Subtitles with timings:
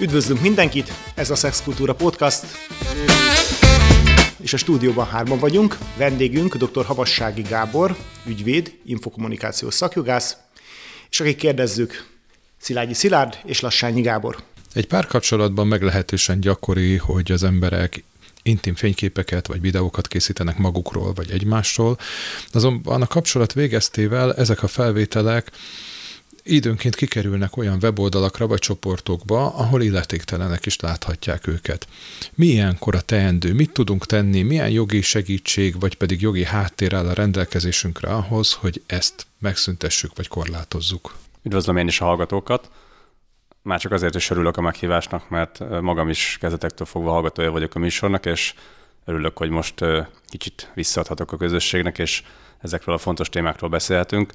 [0.00, 2.44] Üdvözlünk mindenkit, ez a Szexkultúra Podcast,
[4.40, 5.78] és a stúdióban hárman vagyunk.
[5.96, 6.84] Vendégünk dr.
[6.84, 10.36] Havassági Gábor, ügyvéd, infokommunikációs szakjogász,
[11.10, 12.06] és akik kérdezzük,
[12.60, 14.36] Szilágyi Szilárd és Lassányi Gábor.
[14.72, 18.04] Egy párkapcsolatban meglehetősen gyakori, hogy az emberek
[18.42, 21.98] intim fényképeket vagy videókat készítenek magukról vagy egymásról.
[22.52, 25.50] Azonban a kapcsolat végeztével ezek a felvételek
[26.54, 31.88] időnként kikerülnek olyan weboldalakra vagy csoportokba, ahol illetéktelenek is láthatják őket.
[32.34, 33.52] Mi ilyenkor a teendő?
[33.54, 34.42] Mit tudunk tenni?
[34.42, 40.28] Milyen jogi segítség, vagy pedig jogi háttér áll a rendelkezésünkre ahhoz, hogy ezt megszüntessük vagy
[40.28, 41.16] korlátozzuk?
[41.42, 42.70] Üdvözlöm én is a hallgatókat.
[43.62, 47.78] Már csak azért is örülök a meghívásnak, mert magam is kezetektől fogva hallgatója vagyok a
[47.78, 48.54] műsornak, és
[49.04, 49.84] örülök, hogy most
[50.26, 52.22] kicsit visszaadhatok a közösségnek, és
[52.58, 54.32] ezekről a fontos témákról beszélhetünk.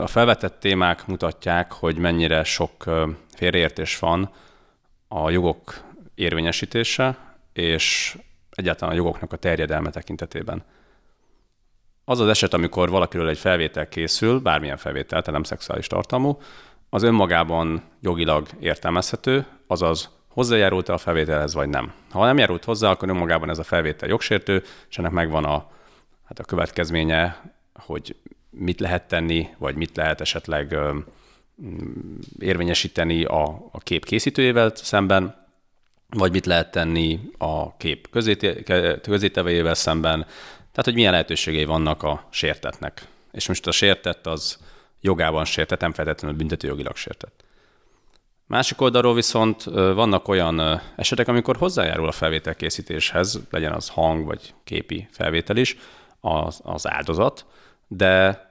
[0.00, 2.84] A felvetett témák mutatják, hogy mennyire sok
[3.34, 4.30] félreértés van
[5.08, 7.18] a jogok érvényesítése
[7.52, 8.16] és
[8.50, 10.62] egyáltalán a jogoknak a terjedelme tekintetében.
[12.04, 16.38] Az az eset, amikor valakiről egy felvétel készül, bármilyen felvétel, tehát nem szexuális tartalmú,
[16.90, 21.92] az önmagában jogilag értelmezhető, azaz hozzájárult-e a felvételhez, vagy nem.
[22.10, 25.70] Ha nem járult hozzá, akkor önmagában ez a felvétel jogsértő, és ennek megvan a,
[26.24, 28.16] hát a következménye, hogy
[28.58, 30.76] mit lehet tenni, vagy mit lehet esetleg
[32.38, 35.46] érvényesíteni a, a kép készítőjével szemben,
[36.08, 38.08] vagy mit lehet tenni a kép
[39.02, 40.20] közétevejével szemben,
[40.70, 43.06] tehát hogy milyen lehetőségei vannak a sértetnek.
[43.32, 44.58] És most a sértett az
[45.00, 47.44] jogában sértett, nem feltétlenül büntetőjogilag sértett.
[48.46, 55.08] Másik oldalról viszont vannak olyan esetek, amikor hozzájárul a felvételkészítéshez, legyen az hang vagy képi
[55.10, 55.76] felvétel is,
[56.20, 57.44] az, az áldozat,
[57.88, 58.44] de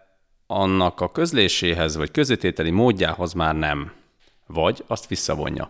[0.47, 3.91] annak a közléséhez vagy közétételi módjához már nem,
[4.47, 5.69] vagy azt visszavonja.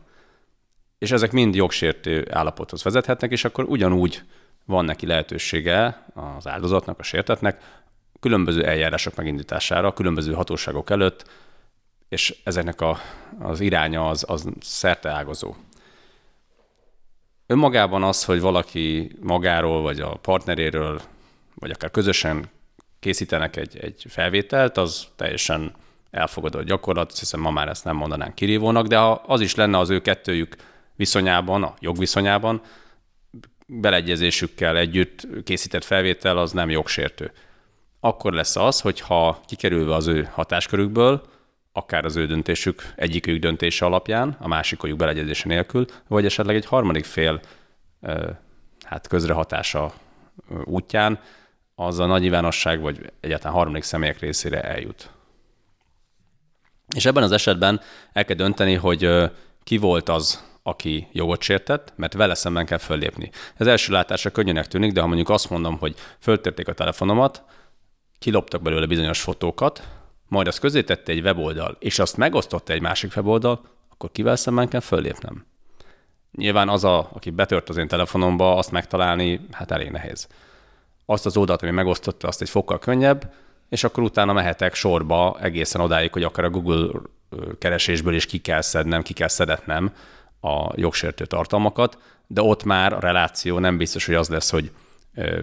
[0.97, 4.23] És ezek mind jogsértő állapothoz vezethetnek, és akkor ugyanúgy
[4.65, 7.83] van neki lehetősége az áldozatnak, a sértetnek
[8.19, 11.29] különböző eljárások megindítására, különböző hatóságok előtt,
[12.09, 12.97] és ezeknek a,
[13.39, 15.55] az iránya az, az ágazó.
[17.47, 21.01] Önmagában az, hogy valaki magáról, vagy a partneréről,
[21.55, 22.49] vagy akár közösen
[23.05, 25.73] készítenek egy, egy felvételt, az teljesen
[26.11, 29.89] elfogadott gyakorlat, hiszen ma már ezt nem mondanánk kirívónak, de ha az is lenne az
[29.89, 30.55] ő kettőjük
[30.95, 32.61] viszonyában, a jogviszonyában,
[33.67, 37.31] beleegyezésükkel együtt készített felvétel az nem jogsértő.
[37.99, 41.23] Akkor lesz az, hogyha kikerülve az ő hatáskörükből,
[41.71, 47.05] akár az ő döntésük, egyikük döntése alapján, a másikjuk beleegyezése nélkül, vagy esetleg egy harmadik
[47.05, 47.39] fél
[48.83, 49.93] hát közrehatása
[50.63, 51.19] útján
[51.75, 55.09] az a nagy nyilvánosság, vagy egyáltalán harmadik személyek részére eljut.
[56.95, 57.81] És ebben az esetben
[58.13, 59.09] el kell dönteni, hogy
[59.63, 63.31] ki volt az, aki jogot sértett, mert vele szemben kell föllépni.
[63.55, 67.43] Ez első látásra könnyűnek tűnik, de ha mondjuk azt mondom, hogy föltérték a telefonomat,
[68.19, 69.87] kiloptak belőle bizonyos fotókat,
[70.27, 74.67] majd azt közé tette egy weboldal, és azt megosztotta egy másik weboldal, akkor kivel szemben
[74.67, 75.45] kell föllépnem?
[76.31, 80.27] Nyilván az, a, aki betört az én telefonomba, azt megtalálni, hát elég nehéz
[81.05, 83.33] azt az oldalt, ami megosztotta, azt egy fokkal könnyebb,
[83.69, 86.87] és akkor utána mehetek sorba egészen odáig, hogy akár a Google
[87.59, 89.93] keresésből is ki kell szednem, ki kell szedetnem
[90.41, 94.71] a jogsértő tartalmakat, de ott már a reláció nem biztos, hogy az lesz, hogy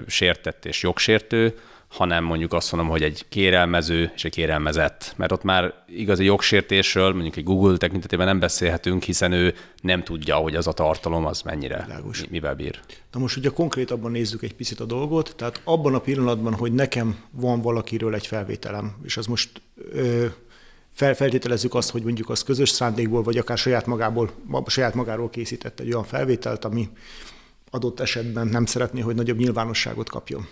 [0.06, 1.58] sértett és jogsértő,
[1.92, 7.12] hanem mondjuk azt mondom, hogy egy kérelmező és egy kérelmezett, mert ott már igazi jogsértésről,
[7.12, 11.42] mondjuk egy Google tekintetében nem beszélhetünk, hiszen ő nem tudja, hogy az a tartalom az
[11.42, 12.24] mennyire, Lágos.
[12.30, 12.80] mivel bír.
[13.12, 17.16] Na most ugye konkrétabban nézzük egy picit a dolgot, tehát abban a pillanatban, hogy nekem
[17.30, 19.50] van valakiről egy felvételem, és az most
[19.92, 20.26] ö,
[20.92, 24.30] feltételezzük azt, hogy mondjuk az közös szándékból, vagy akár saját, magából,
[24.66, 26.88] saját magáról készített egy olyan felvételt, ami
[27.70, 30.46] adott esetben nem szeretné, hogy nagyobb nyilvánosságot kapjon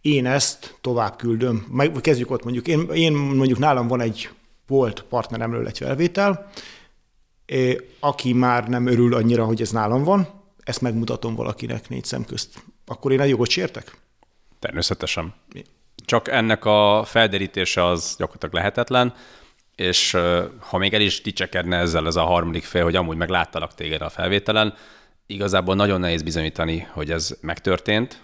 [0.00, 1.66] én ezt tovább küldöm.
[1.70, 2.66] Meg kezdjük ott mondjuk.
[2.66, 4.30] Én, én mondjuk nálam van egy
[4.66, 6.50] volt partneremről egy felvétel,
[8.00, 12.62] aki már nem örül annyira, hogy ez nálam van, ezt megmutatom valakinek négy szem közt.
[12.86, 13.96] Akkor én egy jogot sértek?
[14.58, 15.34] Természetesen.
[16.04, 19.14] Csak ennek a felderítése az gyakorlatilag lehetetlen,
[19.74, 20.16] és
[20.58, 24.08] ha még el is dicsekedne ezzel ez a harmadik fél, hogy amúgy megláttalak téged a
[24.08, 24.74] felvételen,
[25.26, 28.22] igazából nagyon nehéz bizonyítani, hogy ez megtörtént,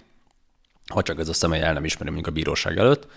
[0.93, 3.07] ha csak ez a személy el nem ismeri mondjuk a bíróság előtt,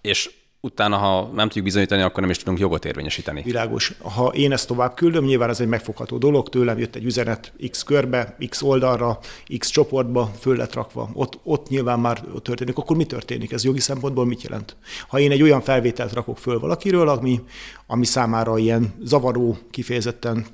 [0.00, 3.42] és utána, ha nem tudjuk bizonyítani, akkor nem is tudunk jogot érvényesíteni.
[3.42, 3.92] Világos.
[3.98, 7.82] Ha én ezt tovább küldöm, nyilván ez egy megfogható dolog, tőlem jött egy üzenet X
[7.82, 9.18] körbe, X oldalra,
[9.58, 11.10] X csoportba, föl lett rakva.
[11.12, 12.78] Ott, ott nyilván már történik.
[12.78, 13.52] Akkor mi történik?
[13.52, 14.76] Ez jogi szempontból mit jelent?
[15.08, 17.40] Ha én egy olyan felvételt rakok föl valakiről, ami,
[17.86, 20.46] ami számára ilyen zavaró, kifejezetten,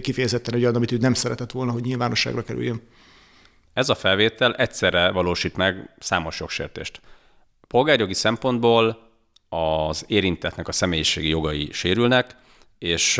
[0.00, 2.80] kifejezetten olyan, amit ő nem szeretett volna, hogy nyilvánosságra kerüljön.
[3.76, 7.00] Ez a felvétel egyszerre valósít meg számos jogsértést.
[7.68, 9.10] Polgárjogi szempontból
[9.48, 12.36] az érintetnek a személyiségi jogai sérülnek,
[12.78, 13.18] és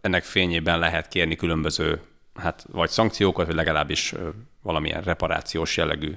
[0.00, 2.00] ennek fényében lehet kérni különböző
[2.34, 4.14] hát vagy szankciókat, vagy legalábbis
[4.62, 6.12] valamilyen reparációs jellegű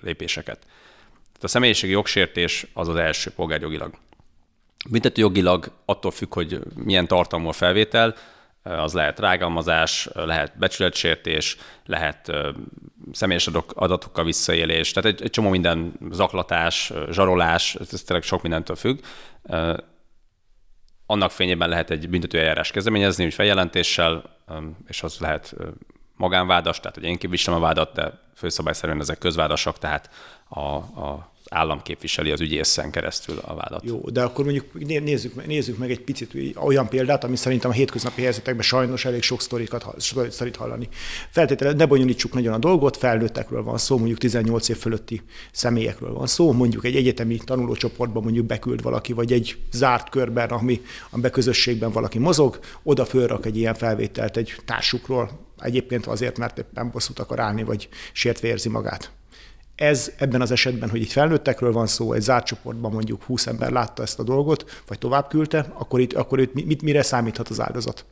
[0.00, 0.58] lépéseket.
[1.12, 3.94] Tehát a személyiségi jogsértés az az első polgárjogilag.
[4.90, 8.14] Büntetőjogilag attól függ, hogy milyen tartalmú a felvétel,
[8.62, 12.32] az lehet rágalmazás, lehet becsületsértés, lehet
[13.12, 18.98] személyes adatokkal visszaélés, tehát egy, egy csomó minden zaklatás, zsarolás, ez tényleg sok mindentől függ.
[21.06, 24.22] Annak fényében lehet egy büntetőeljárás kezdeményezni, hogy feljelentéssel,
[24.86, 25.54] és az lehet
[26.16, 30.10] magánvádas, tehát hogy én képviselem a vádat, de főszabály szerint ezek közvádasak, tehát
[30.48, 33.84] a, a állam képviseli az ügyészen keresztül a vádat.
[33.84, 38.22] Jó, de akkor mondjuk nézzük, nézzük meg egy picit olyan példát, ami szerintem a hétköznapi
[38.22, 39.94] helyzetekben sajnos elég sok sztorikat,
[40.30, 40.88] sztorit hallani.
[41.30, 45.22] Feltétlenül ne bonyolítsuk nagyon a dolgot, felnőttekről van szó, mondjuk 18 év fölötti
[45.52, 50.80] személyekről van szó, mondjuk egy egyetemi tanulócsoportban mondjuk beküld valaki, vagy egy zárt körben, ami,
[51.10, 56.90] amiben közösségben valaki mozog, oda fölrak egy ilyen felvételt egy társukról, egyébként azért, mert éppen
[56.90, 59.12] bosszút akar állni, vagy sértve érzi magát.
[59.82, 63.70] Ez ebben az esetben, hogy itt felnőttekről van szó, egy zárt csoportban mondjuk 20 ember
[63.70, 67.60] látta ezt a dolgot, vagy tovább küldte, akkor itt, akkor itt mit, mire számíthat az
[67.60, 68.04] áldozat?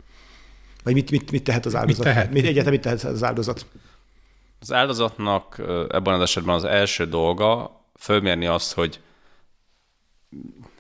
[0.84, 2.04] Vagy mit, mit, mit tehet az áldozat?
[2.04, 2.32] Mit tehet?
[2.32, 3.66] Mit, egyáltalán mit tehet az áldozat?
[4.60, 5.58] Az áldozatnak
[5.88, 9.00] ebben az esetben az első dolga fölmérni azt, hogy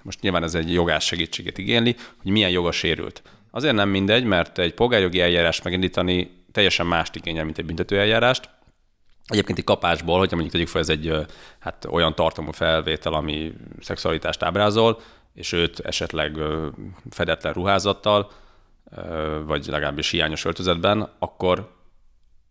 [0.02, 3.22] most nyilván ez egy jogás segítséget igényli, hogy milyen joga sérült.
[3.50, 8.48] Azért nem mindegy, mert egy polgárjogi eljárás megindítani teljesen mást igényel, mint egy büntetőeljárást.
[9.30, 11.26] Egyébként egy kapásból, hogyha mondjuk tegyük fel, ez egy
[11.58, 15.00] hát, olyan tartalmú felvétel, ami szexualitást ábrázol,
[15.34, 16.38] és őt esetleg
[17.10, 18.30] fedetlen ruházattal,
[19.44, 21.78] vagy legalábbis hiányos öltözetben, akkor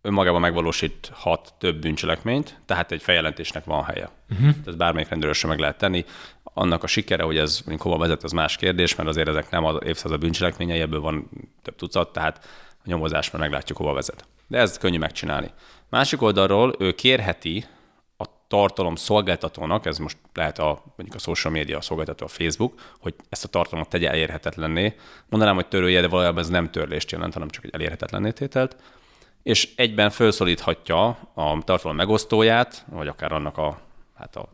[0.02, 4.10] önmagában megvalósíthat több bűncselekményt, tehát egy feljelentésnek van helye.
[4.30, 4.54] Uh-huh.
[4.66, 6.04] Ez bármelyik rendőrösre meg lehet tenni.
[6.42, 9.64] Annak a sikere, hogy ez mondjuk hova vezet, az más kérdés, mert azért ezek nem
[9.64, 11.30] az évszázad bűncselekményei, ebből van
[11.62, 14.24] több tucat, tehát a nyomozásban meglátjuk, hova vezet.
[14.46, 15.50] De ezt könnyű megcsinálni.
[15.90, 17.64] Másik oldalról ő kérheti
[18.16, 23.14] a tartalom szolgáltatónak, ez most lehet a, mondjuk a social media szolgáltató, a Facebook, hogy
[23.28, 24.94] ezt a tartalmat tegye elérhetetlenné.
[25.28, 28.76] Mondanám, hogy törölje, de valójában ez nem törlést jelent, hanem csak egy elérhetetlenné tételt.
[29.42, 33.80] És egyben felszólíthatja a tartalom megosztóját, vagy akár annak a,
[34.14, 34.48] hát a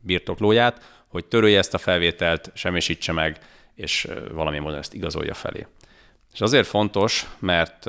[0.00, 3.38] birtoklóját, hogy törölje ezt a felvételt, semmisítse meg,
[3.74, 5.66] és valamilyen módon ezt igazolja felé.
[6.32, 7.86] És azért fontos, mert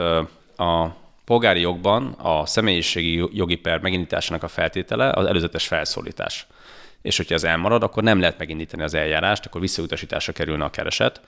[0.57, 0.95] a
[1.29, 6.47] polgári jogban a személyiségi jogi per megindításának a feltétele az előzetes felszólítás.
[7.01, 11.21] És hogyha ez elmarad, akkor nem lehet megindítani az eljárást, akkor visszautasításra kerülne a kereset,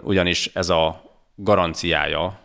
[0.00, 1.02] ugyanis ez a
[1.34, 2.38] garanciája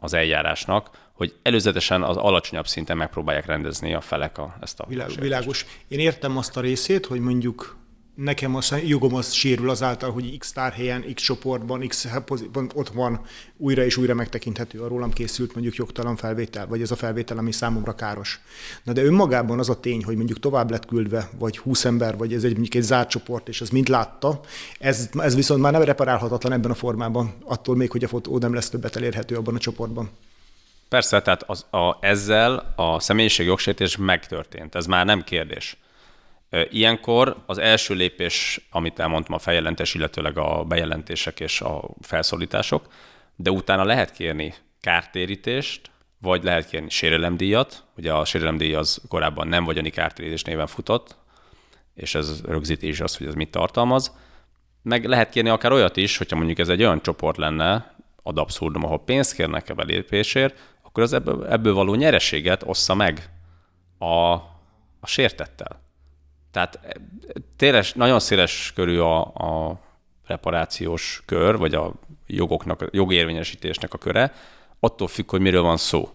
[0.00, 5.14] az eljárásnak, hogy előzetesen az alacsonyabb szinten megpróbálják rendezni a felek a, ezt a Világos.
[5.14, 5.66] világos.
[5.88, 7.76] Én értem azt a részét, hogy mondjuk
[8.14, 13.20] nekem a jogom az sérül azáltal, hogy X tárhelyen, X csoportban, X pozícióban ott van,
[13.56, 17.52] újra és újra megtekinthető a rólam készült mondjuk jogtalan felvétel, vagy ez a felvétel, ami
[17.52, 18.40] számomra káros.
[18.82, 22.34] Na de önmagában az a tény, hogy mondjuk tovább lett küldve, vagy 20 ember, vagy
[22.34, 24.40] ez egy, mondjuk egy zárt csoport, és az mind látta,
[24.78, 28.54] ez, ez viszont már nem reparálhatatlan ebben a formában, attól még, hogy a fotó nem
[28.54, 30.10] lesz többet elérhető abban a csoportban.
[30.88, 35.76] Persze, tehát az, a, ezzel a személyiség jogsértés megtörtént, ez már nem kérdés.
[36.70, 42.86] Ilyenkor az első lépés, amit elmondtam, a feljelentés, illetőleg a bejelentések és a felszólítások,
[43.36, 47.84] de utána lehet kérni kártérítést, vagy lehet kérni sérelemdíjat.
[47.96, 51.16] Ugye a sérelemdíj az korábban nem vagyoni kártérítés néven futott,
[51.94, 54.16] és ez rögzíti is azt, hogy ez mit tartalmaz.
[54.82, 58.84] Meg lehet kérni akár olyat is, hogyha mondjuk ez egy olyan csoport lenne, ad abszurdum,
[58.84, 63.30] ahol pénzt kérnek a belépésért, akkor az ebből, ebből való nyereséget ossza meg
[63.98, 64.32] a,
[65.00, 65.80] a sértettel.
[66.52, 66.90] Tehát eh,
[67.56, 69.80] téles, nagyon széles körű a, a
[70.26, 71.92] reparációs kör, vagy a
[72.26, 74.32] jogoknak, jogérvényesítésnek a köre,
[74.80, 76.08] attól függ, hogy miről van szó.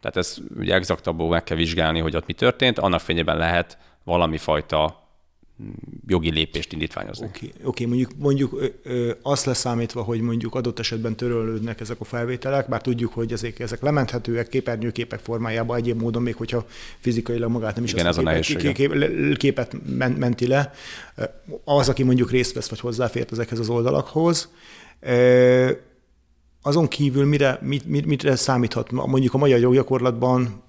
[0.00, 4.38] Tehát ez ugye exaktabból meg kell vizsgálni, hogy ott mi történt, annak fényében lehet valami
[4.38, 5.07] fajta
[6.06, 7.26] jogi lépést indítványozni.
[7.26, 12.04] Oké, okay, okay, mondjuk, mondjuk ö, azt leszámítva, hogy mondjuk adott esetben törölődnek ezek a
[12.04, 16.66] felvételek, bár tudjuk, hogy ezek, ezek lementhetőek képernyőképek formájában egyéb módon, még hogyha
[16.98, 19.76] fizikailag magát nem is Igen, azt ez a, a képet, képet, képet
[20.18, 20.72] menti le,
[21.64, 24.48] az, aki mondjuk részt vesz, vagy hozzáfért ezekhez az oldalakhoz,
[26.62, 28.90] azon kívül mire, mit, mit, mire számíthat?
[28.90, 30.62] Mondjuk a magyar joggyakorlatban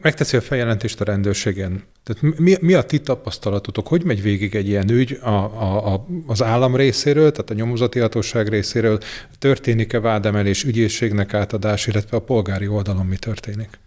[0.00, 1.82] megteszi a feljelentést a rendőrségen.
[2.02, 3.88] Tehát mi, mi a ti tapasztalatotok?
[3.88, 7.98] Hogy megy végig egy ilyen ügy a, a, a, az állam részéről, tehát a nyomozati
[7.98, 8.98] hatóság részéről?
[9.38, 13.78] Történik-e vádemelés, ügyészségnek átadás, illetve a polgári oldalon mi történik?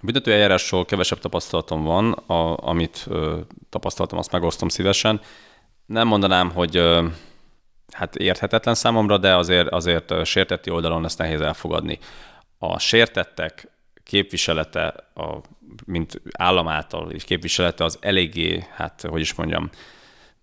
[0.00, 3.38] A büntető eljárásról kevesebb tapasztalatom van, a, amit ö,
[3.70, 5.20] tapasztaltam, azt megosztom szívesen.
[5.86, 7.06] Nem mondanám, hogy ö,
[7.90, 11.98] hát érthetetlen számomra, de azért, azért sértetti oldalon ezt nehéz elfogadni.
[12.58, 13.71] A sértettek
[14.12, 15.36] képviselete, a,
[15.86, 19.70] mint állam által és képviselete az eléggé, hát hogy is mondjam,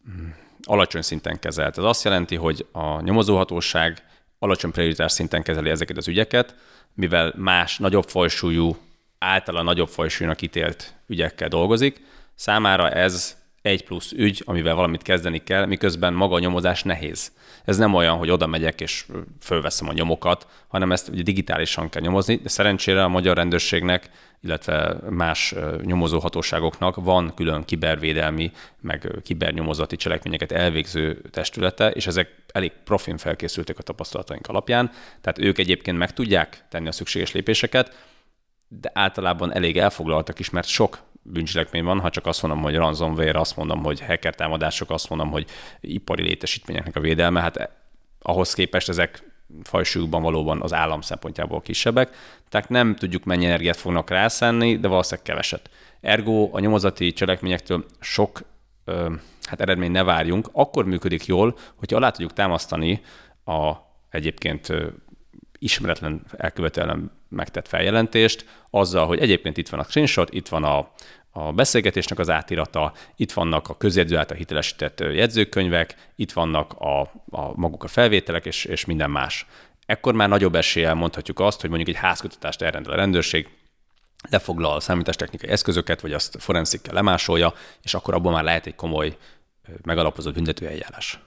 [0.10, 0.30] mm,
[0.64, 1.78] alacsony szinten kezelt.
[1.78, 4.04] Ez azt jelenti, hogy a nyomozóhatóság
[4.40, 6.56] alacsony prioritás szinten kezeli ezeket az ügyeket,
[6.94, 8.78] mivel más, nagyobb fajsúlyú,
[9.18, 12.02] általa nagyobb fajsúlyúnak ítélt ügyekkel dolgozik,
[12.36, 17.32] számára ez egy plusz ügy, amivel valamit kezdeni kell, miközben maga a nyomozás nehéz.
[17.66, 19.06] Ez nem olyan, hogy oda megyek és
[19.42, 24.10] fölveszem a nyomokat, hanem ezt ugye digitálisan kell nyomozni, de szerencsére a magyar rendőrségnek,
[24.42, 28.51] illetve más nyomozóhatóságoknak van külön kibervédelmi,
[28.82, 35.58] meg kibernyomozati cselekményeket elvégző testülete, és ezek elég profin felkészültek a tapasztalataink alapján, tehát ők
[35.58, 38.08] egyébként meg tudják tenni a szükséges lépéseket,
[38.68, 43.40] de általában elég elfoglaltak is, mert sok bűncselekmény van, ha csak azt mondom, hogy ransomware,
[43.40, 45.46] azt mondom, hogy hacker támadások, azt mondom, hogy
[45.80, 47.70] ipari létesítményeknek a védelme, hát
[48.22, 49.24] ahhoz képest ezek
[49.64, 52.16] fajsúlyukban valóban az állam szempontjából kisebbek,
[52.50, 55.70] tehát nem tudjuk mennyi energiát fognak rászenni, de valószínűleg keveset.
[56.02, 58.42] Ergo a nyomozati cselekményektől sok
[58.86, 63.02] ö, hát eredmény ne várjunk, akkor működik jól, hogyha alá tudjuk támasztani
[63.46, 63.74] a
[64.10, 64.74] egyébként
[65.60, 70.92] ismeretlen elkövetően megtett feljelentést, azzal, hogy egyébként itt van a screenshot, itt van a,
[71.30, 77.51] a beszélgetésnek az átirata, itt vannak a közjegyző által hitelesített jegyzőkönyvek, itt vannak a, a
[77.56, 79.46] maguk a felvételek és, és minden más.
[79.86, 83.50] Ekkor már nagyobb eséllyel mondhatjuk azt, hogy mondjuk egy házkutatást elrendel a rendőrség,
[84.30, 89.18] lefoglal a számítástechnikai eszközöket, vagy azt forenzikkel lemásolja, és akkor abban már lehet egy komoly,
[89.84, 91.20] megalapozott büntetőeljárás.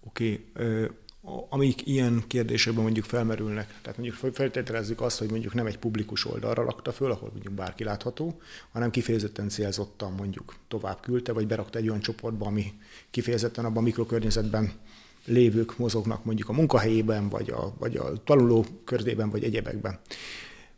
[0.00, 0.90] Oké, okay
[1.48, 3.78] amik ilyen kérdésekben mondjuk felmerülnek.
[3.82, 7.84] Tehát mondjuk feltételezzük azt, hogy mondjuk nem egy publikus oldalra lakta föl, ahol mondjuk bárki
[7.84, 8.40] látható,
[8.72, 12.72] hanem kifejezetten célzottan mondjuk tovább küldte, vagy berakta egy olyan csoportba, ami
[13.10, 14.72] kifejezetten abban a mikrokörnyezetben
[15.26, 19.98] lévők mozognak mondjuk a munkahelyében, vagy a, vagy a tanuló körzében, vagy egyebekben.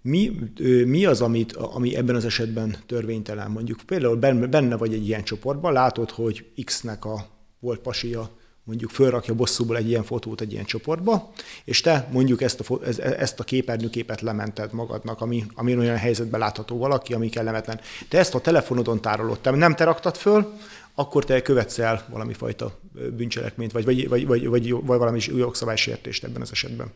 [0.00, 0.38] Mi,
[0.86, 3.50] mi az, amit, ami ebben az esetben törvénytelen?
[3.50, 7.26] Mondjuk például benne vagy egy ilyen csoportban, látod, hogy X-nek a
[7.60, 8.30] volt pasia
[8.64, 11.32] mondjuk fölrakja bosszúból egy ilyen fotót egy ilyen csoportba,
[11.64, 16.78] és te mondjuk ezt a, ezt a képernyőképet lemented magadnak, ami, ami olyan helyzetben látható
[16.78, 17.80] valaki, ami kellemetlen.
[18.08, 20.52] Te ezt a telefonodon tárolod, te nem te raktad föl,
[20.94, 22.78] akkor te követsz el valami fajta
[23.16, 26.92] bűncselekményt, vagy, vagy, vagy, vagy, vagy, vagy valami jogszabálysértést ebben az esetben.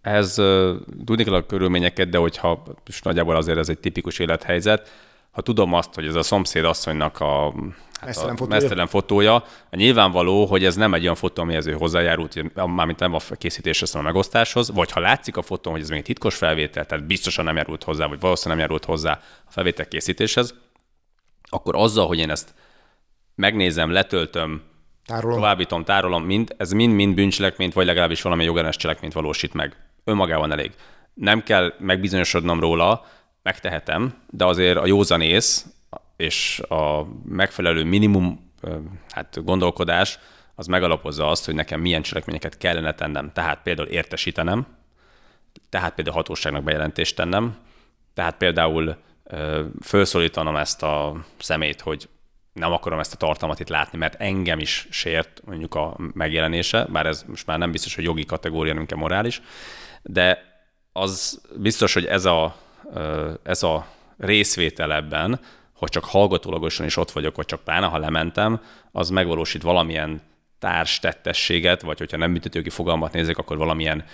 [0.00, 0.34] Ez
[1.04, 4.90] tudni kell a körülményeket, de hogyha és nagyjából azért ez egy tipikus élethelyzet,
[5.32, 7.54] ha tudom azt, hogy ez a szomszéd asszonynak a
[7.92, 8.60] hát mesztelen, fotója.
[8.60, 13.18] mesztelen fotója, nyilvánvaló, hogy ez nem egy olyan fotó, amihez ő hozzájárult, mármint nem a
[13.38, 16.86] készítéshez, hanem a megosztáshoz, vagy ha látszik a fotón, hogy ez még egy titkos felvétel,
[16.86, 20.54] tehát biztosan nem járult hozzá, vagy valószínűleg nem járult hozzá a felvétel készítéshez,
[21.48, 22.54] akkor azzal, hogy én ezt
[23.34, 24.62] megnézem, letöltöm,
[25.04, 25.36] tárolom.
[25.36, 29.76] továbbítom, tárolom, mind, ez mind-mind bűncselekményt, vagy legalábbis valami jogellenes cselekményt valósít meg.
[30.04, 30.72] Önmagában elég.
[31.14, 33.04] Nem kell megbizonyosodnom róla,
[33.42, 35.66] megtehetem, de azért a józanész
[36.16, 38.52] és a megfelelő minimum
[39.10, 40.18] hát gondolkodás
[40.54, 43.32] az megalapozza azt, hogy nekem milyen cselekményeket kellene tennem.
[43.32, 44.66] Tehát például értesítenem,
[45.68, 47.56] tehát például hatóságnak bejelentést tennem,
[48.14, 48.96] tehát például
[49.80, 52.08] felszólítanom ezt a szemét, hogy
[52.52, 57.06] nem akarom ezt a tartalmat itt látni, mert engem is sért mondjuk a megjelenése, bár
[57.06, 59.42] ez most már nem biztos, hogy jogi kategória, nem morális,
[60.02, 60.50] de
[60.92, 62.56] az biztos, hogy ez a
[63.42, 63.86] ez a
[64.18, 65.40] részvétel ebben,
[65.72, 68.60] hogy csak hallgatólagosan is ott vagyok, vagy csak pláne, ha lementem,
[68.92, 70.20] az megvalósít valamilyen
[70.58, 74.04] társtettességet, vagy hogyha nem büntetőki fogalmat nézek, akkor valamilyen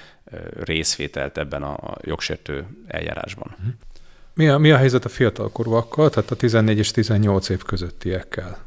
[0.61, 3.57] részvételt ebben a jogsértő eljárásban.
[3.59, 3.69] Mhm.
[4.35, 8.59] Mi a, mi a helyzet a fiatalkorúakkal, tehát a 14 és 18 év közöttiekkel?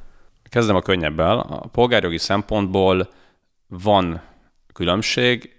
[0.50, 1.40] Kezdem a könnyebbel.
[1.40, 3.10] A polgárjogi szempontból
[3.68, 4.22] van
[4.74, 5.56] különbség,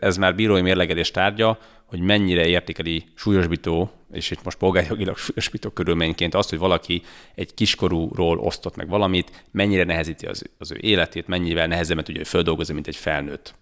[0.00, 1.58] ez már bírói mérlegelés tárgya,
[1.90, 7.02] hogy mennyire értékeli súlyosbító és itt most polgárjogilag súlyosbító körülményként azt, hogy valaki
[7.34, 12.74] egy kiskorúról osztott meg valamit, mennyire nehezíti az, az ő életét, mennyivel nehezebben tudja földolgozni,
[12.74, 13.54] mint egy felnőtt.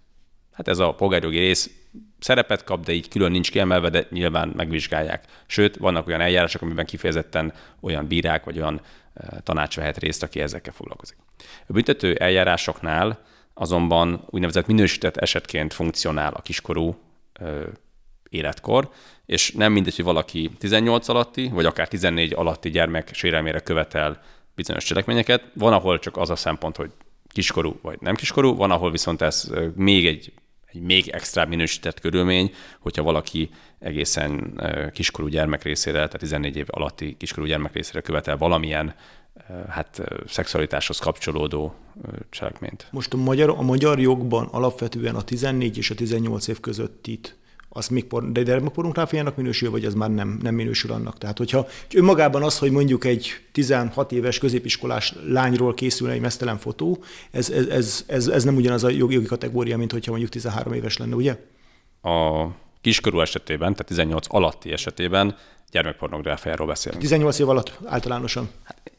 [0.51, 1.71] Hát ez a polgárjogi rész
[2.19, 5.25] szerepet kap, de így külön nincs kiemelve, de nyilván megvizsgálják.
[5.45, 8.81] Sőt, vannak olyan eljárások, amiben kifejezetten olyan bírák vagy olyan
[9.43, 11.17] tanács vehet részt, aki ezekkel foglalkozik.
[11.67, 16.97] A büntető eljárásoknál azonban úgynevezett minősített esetként funkcionál a kiskorú
[17.39, 17.67] ö,
[18.29, 18.89] életkor,
[19.25, 24.21] és nem mindegy, hogy valaki 18 alatti, vagy akár 14 alatti gyermek sérelmére követel
[24.55, 25.43] bizonyos cselekményeket.
[25.53, 26.91] Van, ahol csak az a szempont, hogy
[27.27, 30.33] kiskorú vagy nem kiskorú, van, ahol viszont ez még egy,
[30.65, 34.61] egy még extra minősített körülmény, hogyha valaki egészen
[34.93, 38.95] kiskorú gyermek részére, tehát 14 év alatti kiskorú gyermek részére követel valamilyen
[39.69, 41.73] hát szexualitáshoz kapcsolódó
[42.29, 42.87] cselekményt.
[42.91, 47.37] Most a magyar, a magyar jogban alapvetően a 14 és a 18 év közöttit
[47.69, 51.17] az még por, de gyermekpornográfiának minősül, vagy az már nem, nem minősül annak.
[51.17, 57.03] Tehát, hogyha önmagában az, hogy mondjuk egy 16 éves középiskolás lányról készül egy mesztelen fotó,
[57.31, 60.73] ez, ez, ez, ez, ez nem ugyanaz a jogi, jogi kategória, mint hogyha mondjuk 13
[60.73, 61.37] éves lenne, ugye?
[62.01, 62.45] A
[62.81, 65.37] kiskorú esetében, tehát 18 alatti esetében
[65.71, 67.01] gyermekpornográfiáról beszélünk.
[67.01, 68.49] 18 év alatt általánosan.
[68.63, 68.91] Hát,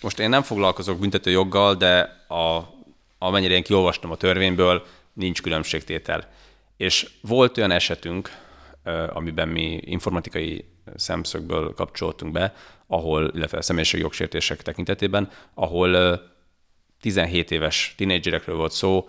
[0.00, 2.74] most én nem foglalkozok büntető joggal, de a,
[3.18, 6.28] amennyire én kiolvastam a törvényből, nincs különbségtétel.
[6.76, 8.30] És volt olyan esetünk,
[9.08, 10.64] amiben mi informatikai
[10.94, 12.54] szemszögből kapcsoltunk be,
[12.86, 16.20] ahol, illetve személyiségi jogsértések tekintetében, ahol
[17.00, 19.08] 17 éves tinédzserekről volt szó,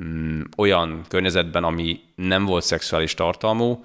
[0.00, 3.84] mm, olyan környezetben, ami nem volt szexuális tartalmú,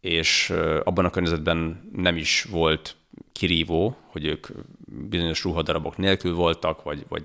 [0.00, 0.52] és
[0.84, 2.96] abban a környezetben nem is volt
[3.32, 4.46] kirívó, hogy ők
[4.86, 7.24] bizonyos ruhadarabok nélkül voltak, vagy, vagy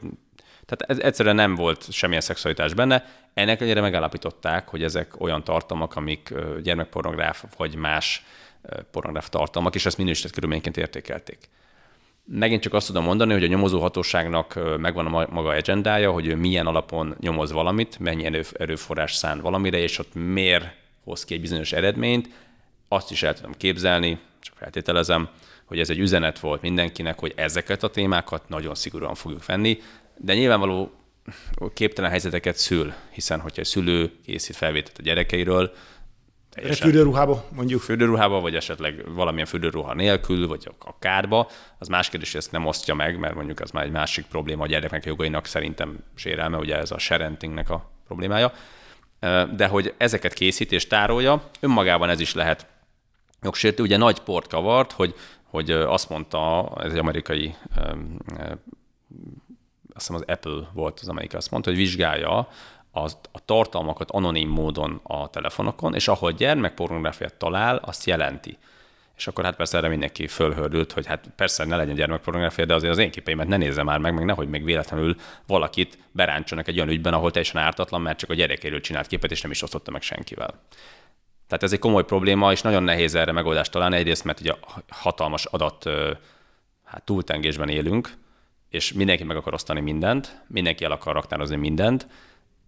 [0.69, 3.05] tehát ez egyszerűen nem volt semmilyen szexualitás benne.
[3.33, 6.33] Ennek ellenére megállapították, hogy ezek olyan tartalmak, amik
[6.63, 8.25] gyermekpornográf vagy más
[8.91, 11.37] pornográf tartalmak, és ezt minősített körülményként értékelték.
[12.25, 16.35] Megint csak azt tudom mondani, hogy a nyomozó hatóságnak megvan a maga agendája, hogy ő
[16.35, 20.67] milyen alapon nyomoz valamit, mennyi erőforrás szán valamire, és ott miért
[21.03, 22.29] hoz ki egy bizonyos eredményt.
[22.87, 25.29] Azt is el tudom képzelni, csak feltételezem,
[25.65, 29.81] hogy ez egy üzenet volt mindenkinek, hogy ezeket a témákat nagyon szigorúan fogjuk venni,
[30.21, 30.91] de nyilvánvaló
[31.73, 35.71] képtelen helyzeteket szül, hiszen hogyha egy szülő készít felvételt a gyerekeiről,
[36.73, 37.81] Fürdőruhába, mondjuk.
[37.81, 42.65] Fürdőruhába, vagy esetleg valamilyen fürdőruha nélkül, vagy a kárba, az más kérdés, hogy ezt nem
[42.65, 46.77] osztja meg, mert mondjuk az már egy másik probléma a gyermekek jogainak szerintem sérelme, ugye
[46.77, 48.51] ez a sharentingnek a problémája.
[49.55, 52.67] De hogy ezeket készít és tárolja, önmagában ez is lehet
[53.41, 53.83] jogsértő.
[53.83, 57.55] Ugye nagy port kavart, hogy, hogy azt mondta, ez egy amerikai
[59.99, 62.47] hiszem az Apple volt az, amelyik azt mondta, hogy vizsgálja
[62.91, 68.57] az, a tartalmakat anonim módon a telefonokon, és ahol gyermekpornográfiát talál, azt jelenti.
[69.17, 72.91] És akkor hát persze erre mindenki fölhördült, hogy hát persze ne legyen gyermekpornográfia, de azért
[72.91, 75.15] az én képeimet ne nézze már meg, meg nehogy még véletlenül
[75.47, 79.41] valakit beráncsanak egy olyan ügyben, ahol teljesen ártatlan, mert csak a gyerekéről csinált képet, és
[79.41, 80.61] nem is osztotta meg senkivel.
[81.47, 83.95] Tehát ez egy komoly probléma, és nagyon nehéz erre megoldást találni.
[83.95, 84.53] Egyrészt, mert ugye
[84.89, 85.89] hatalmas adat
[86.83, 88.13] hát túltengésben élünk,
[88.69, 92.07] és mindenki meg akar osztani mindent, mindenki el akar raktározni mindent,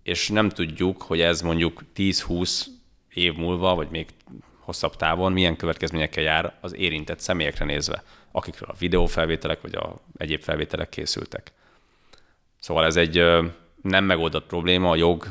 [0.04, 2.66] és nem tudjuk, hogy ez mondjuk 10-20
[3.14, 4.08] év múlva, vagy még
[4.60, 10.42] hosszabb távon milyen következményekkel jár az érintett személyekre nézve, akikről a videófelvételek vagy a egyéb
[10.42, 11.52] felvételek készültek.
[12.60, 13.16] Szóval ez egy
[13.82, 15.28] nem megoldott probléma, a jog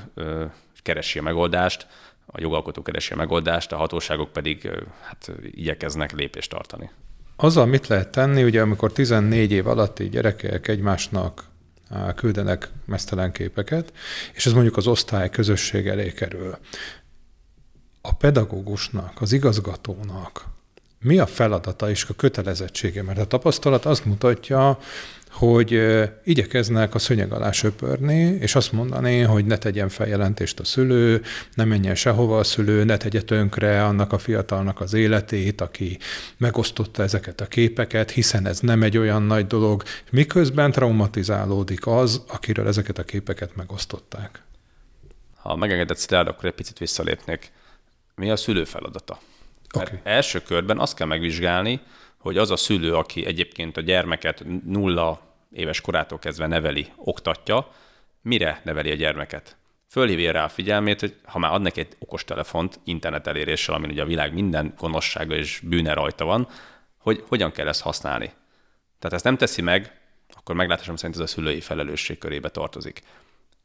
[0.83, 1.87] keresi a megoldást,
[2.27, 4.71] a jogalkotó keresi a megoldást, a hatóságok pedig
[5.03, 6.91] hát, igyekeznek lépést tartani.
[7.43, 11.45] Azzal mit lehet tenni, ugye amikor 14 év alatti gyerekek egymásnak
[12.15, 13.93] küldenek mesztelen képeket,
[14.33, 16.59] és ez mondjuk az osztály közösség elé kerül.
[18.01, 20.45] A pedagógusnak, az igazgatónak
[20.99, 23.03] mi a feladata és a kötelezettsége?
[23.03, 24.79] Mert a tapasztalat azt mutatja,
[25.31, 25.83] hogy
[26.25, 31.23] igyekeznek a szönyeg alá söpörni, és azt mondani, hogy ne tegyen feljelentést a szülő,
[31.55, 35.99] ne menjen sehova a szülő, ne tegye tönkre annak a fiatalnak az életét, aki
[36.37, 42.67] megosztotta ezeket a képeket, hiszen ez nem egy olyan nagy dolog, miközben traumatizálódik az, akiről
[42.67, 44.43] ezeket a képeket megosztották.
[45.37, 47.53] Ha megengedett Szilárd, akkor egy picit visszalépnék.
[48.15, 49.19] Mi a szülő feladata?
[49.75, 49.99] Okay.
[50.03, 51.81] első körben azt kell megvizsgálni,
[52.21, 55.21] hogy az a szülő, aki egyébként a gyermeket nulla
[55.53, 57.73] éves korától kezdve neveli, oktatja,
[58.23, 59.57] mire neveli a gyermeket?
[59.89, 64.03] Fölhívja rá a figyelmét, hogy ha már ad neki egy okostelefont internet eléréssel, amin ugye
[64.03, 66.49] a világ minden gonoszsága és bűne rajta van,
[66.99, 68.33] hogy hogyan kell ezt használni.
[68.99, 70.01] Tehát ezt nem teszi meg,
[70.37, 73.03] akkor meglátásom szerint ez a szülői felelősség körébe tartozik.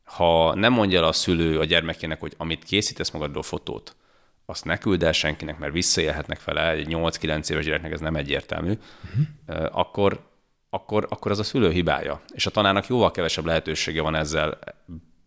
[0.04, 3.96] Ha nem mondja el a szülő a gyermekének, hogy amit készítesz magadról fotót,
[4.46, 8.74] azt ne küld el senkinek, mert visszaélhetnek vele, egy 8-9 éves gyereknek ez nem egyértelmű,
[9.04, 9.68] uh-huh.
[9.72, 10.30] akkor,
[10.70, 12.22] akkor, akkor az a szülő hibája.
[12.34, 14.60] És a tanárnak jóval kevesebb lehetősége van ezzel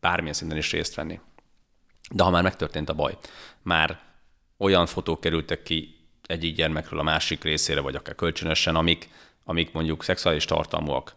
[0.01, 1.21] bármilyen szinten is részt venni.
[2.11, 3.17] De ha már megtörtént a baj,
[3.63, 4.01] már
[4.59, 9.09] olyan fotók kerültek ki egyik gyermekről a másik részére, vagy akár kölcsönösen, amik,
[9.45, 11.15] amik mondjuk szexuális tartalmúak,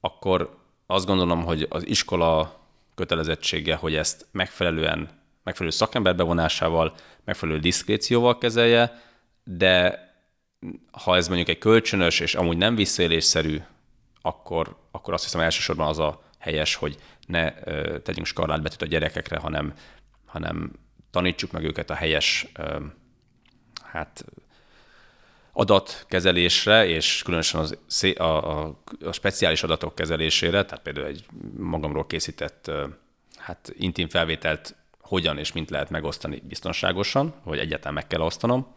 [0.00, 2.60] akkor azt gondolom, hogy az iskola
[2.94, 9.02] kötelezettsége, hogy ezt megfelelően, megfelelő szakember bevonásával, megfelelő diszkrécióval kezelje,
[9.44, 10.02] de
[10.90, 13.60] ha ez mondjuk egy kölcsönös és amúgy nem visszaélésszerű,
[14.22, 17.52] akkor, akkor azt hiszem elsősorban az a helyes, hogy ne
[18.00, 19.74] tegyünk skarlátbetűt a gyerekekre, hanem,
[20.26, 20.72] hanem
[21.10, 22.46] tanítsuk meg őket a helyes
[23.82, 24.24] hát,
[25.52, 27.78] adatkezelésre, és különösen az,
[28.16, 31.26] a, a, a speciális adatok kezelésére, tehát például egy
[31.58, 32.70] magamról készített
[33.36, 38.74] hát intim felvételt hogyan és mint lehet megosztani biztonságosan, vagy egyáltalán meg kell osztanom.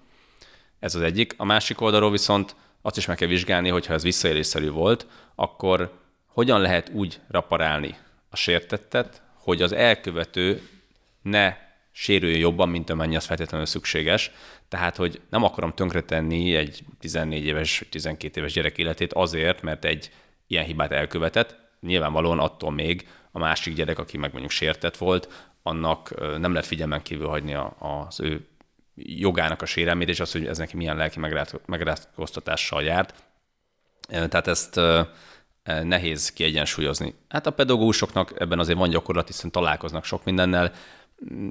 [0.79, 1.33] Ez az egyik.
[1.37, 6.61] A másik oldalról viszont azt is meg kell vizsgálni, hogyha ez visszaélésszerű volt, akkor hogyan
[6.61, 7.97] lehet úgy raparálni
[8.29, 10.61] a sértettet, hogy az elkövető
[11.21, 11.55] ne
[11.91, 14.31] sérüljön jobban, mint amennyi az feltétlenül szükséges.
[14.67, 20.11] Tehát, hogy nem akarom tönkretenni egy 14 éves, 12 éves gyerek életét azért, mert egy
[20.47, 21.55] ilyen hibát elkövetett.
[21.81, 27.01] Nyilvánvalóan attól még a másik gyerek, aki meg mondjuk sértett volt, annak nem lehet figyelmen
[27.01, 28.47] kívül hagyni az ő
[28.95, 31.19] jogának a sérelmét, és az, hogy ez neki milyen lelki
[31.65, 33.13] megrázkóztatással járt.
[34.07, 34.79] Tehát ezt
[35.83, 37.13] nehéz kiegyensúlyozni.
[37.29, 40.71] Hát a pedagógusoknak ebben azért van gyakorlat, hiszen találkoznak sok mindennel.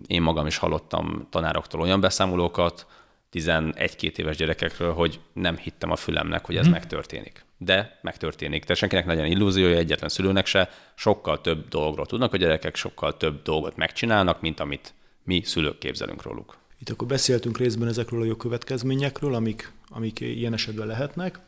[0.07, 2.87] Én magam is hallottam tanároktól olyan beszámolókat,
[3.33, 6.73] 11-2 éves gyerekekről, hogy nem hittem a fülemnek, hogy ez hmm.
[6.73, 7.46] megtörténik.
[7.59, 8.65] De megtörténik.
[8.65, 10.71] De senkinek legyen illúziója, egyetlen szülőnek se.
[10.95, 16.23] Sokkal több dologról tudnak a gyerekek, sokkal több dolgot megcsinálnak, mint amit mi szülők képzelünk
[16.23, 16.57] róluk.
[16.79, 21.39] Itt akkor beszéltünk részben ezekről a jogkövetkezményekről, amik, amik ilyen esetben lehetnek.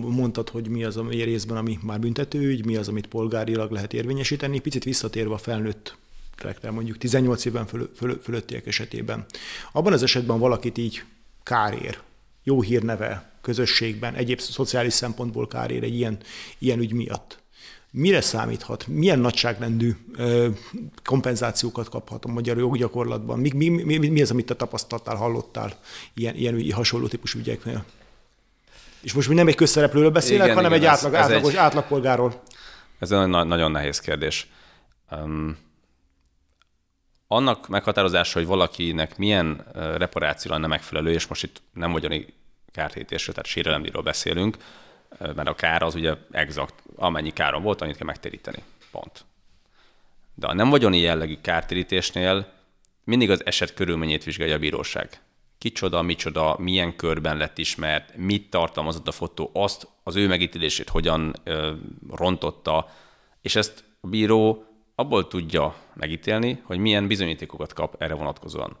[0.00, 4.60] Mondtad, hogy mi az a részben, ami már büntetőügy, mi az, amit polgárilag lehet érvényesíteni.
[4.60, 5.96] Picit visszatérve a felnőtt
[6.70, 9.24] mondjuk 18 éven föl, föl, fölöttiek esetében.
[9.72, 11.02] Abban az esetben valakit így
[11.42, 11.98] kárér,
[12.42, 16.18] jó hírneve közösségben, egyéb szociális szempontból kárér egy ilyen,
[16.58, 17.40] ilyen ügy miatt.
[17.90, 18.86] Mire számíthat?
[18.86, 19.96] Milyen nagyságrendű
[21.04, 23.38] kompenzációkat kaphat a magyar joggyakorlatban?
[23.38, 25.78] Mi, mi, mi, mi az, amit te tapasztaltál, hallottál
[26.14, 27.84] ilyen, ilyen ügy, hasonló típusú ügyeknél?
[29.00, 31.52] És most mi nem egy közszereplőről beszélek, igen, hanem igen, egy átlag, ez, ez átlagos,
[31.52, 32.42] egy, átlagpolgáról.
[32.98, 34.50] Ez egy nagyon nehéz kérdés.
[35.10, 35.56] Um,
[37.26, 42.26] annak meghatározása, hogy valakinek milyen reparáció lenne megfelelő, és most itt nem vagyoni
[42.72, 44.56] kártérítésről, tehát sérelemdíjról beszélünk,
[45.18, 48.62] mert a kár az ugye exakt, amennyi káron volt, annyit kell megtéríteni.
[48.90, 49.24] Pont.
[50.34, 52.52] De a nem vagyoni jellegű kártérítésnél
[53.04, 55.20] mindig az eset körülményét vizsgálja a bíróság.
[55.58, 61.34] Kicsoda, micsoda, milyen körben lett ismert, mit tartalmazott a fotó, azt az ő megítélését hogyan
[61.44, 61.72] ö,
[62.10, 62.88] rontotta,
[63.42, 68.76] és ezt a bíró abból tudja megítélni, hogy milyen bizonyítékokat kap erre vonatkozóan.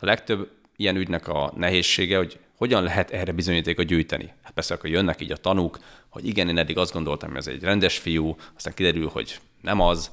[0.00, 4.32] A legtöbb ilyen ügynek a nehézsége, hogy hogyan lehet erre bizonyítékot gyűjteni.
[4.42, 7.46] Hát persze akkor jönnek így a tanúk, hogy igen, én eddig azt gondoltam, hogy ez
[7.46, 10.10] egy rendes fiú, aztán kiderül, hogy nem az,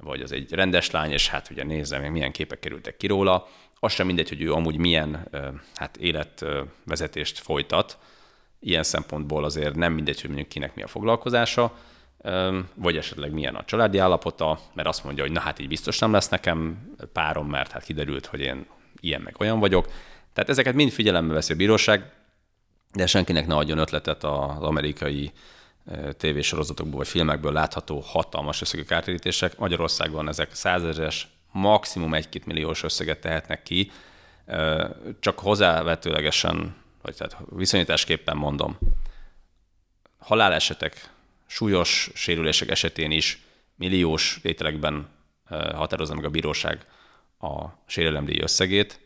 [0.00, 3.48] vagy az egy rendes lány, és hát ugye nézzem, hogy milyen képek kerültek ki róla.
[3.80, 5.28] Az sem mindegy, hogy ő amúgy milyen
[5.74, 7.98] hát életvezetést folytat.
[8.60, 11.78] Ilyen szempontból azért nem mindegy, hogy mondjuk kinek mi a foglalkozása
[12.74, 16.12] vagy esetleg milyen a családi állapota, mert azt mondja, hogy na hát így biztos nem
[16.12, 16.78] lesz nekem
[17.12, 18.66] párom, mert hát kiderült, hogy én
[19.00, 19.86] ilyen meg olyan vagyok.
[20.32, 22.12] Tehát ezeket mind figyelembe veszi a bíróság,
[22.92, 25.32] de senkinek ne adjon ötletet az amerikai
[26.16, 29.58] tévésorozatokból vagy filmekből látható hatalmas összegű kártérítések.
[29.58, 33.90] Magyarországon ezek százezeres, maximum egy-két milliós összeget tehetnek ki,
[35.20, 38.78] csak hozzávetőlegesen, vagy tehát viszonyításképpen mondom.
[40.18, 41.10] Halálesetek
[41.46, 43.42] súlyos sérülések esetén is
[43.74, 45.08] milliós tételekben
[45.74, 46.86] határozza meg a bíróság
[47.38, 49.00] a sérelemdíj összegét,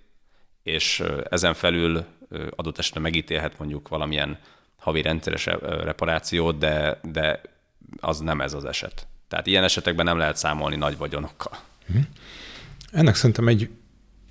[0.62, 2.04] és ezen felül
[2.50, 4.38] adott esetben megítélhet mondjuk valamilyen
[4.76, 7.40] havi rendszeres reparációt, de, de
[8.00, 9.06] az nem ez az eset.
[9.28, 11.58] Tehát ilyen esetekben nem lehet számolni nagy vagyonokkal.
[11.86, 11.98] Mhm.
[12.90, 13.70] Ennek szerintem egy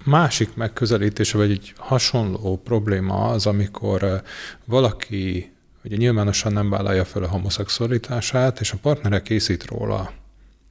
[0.03, 4.21] másik megközelítése, vagy egy hasonló probléma az, amikor
[4.65, 5.51] valaki
[5.83, 10.11] ugye nyilvánosan nem vállalja fel a homoszexualitását, és a partnere készít róla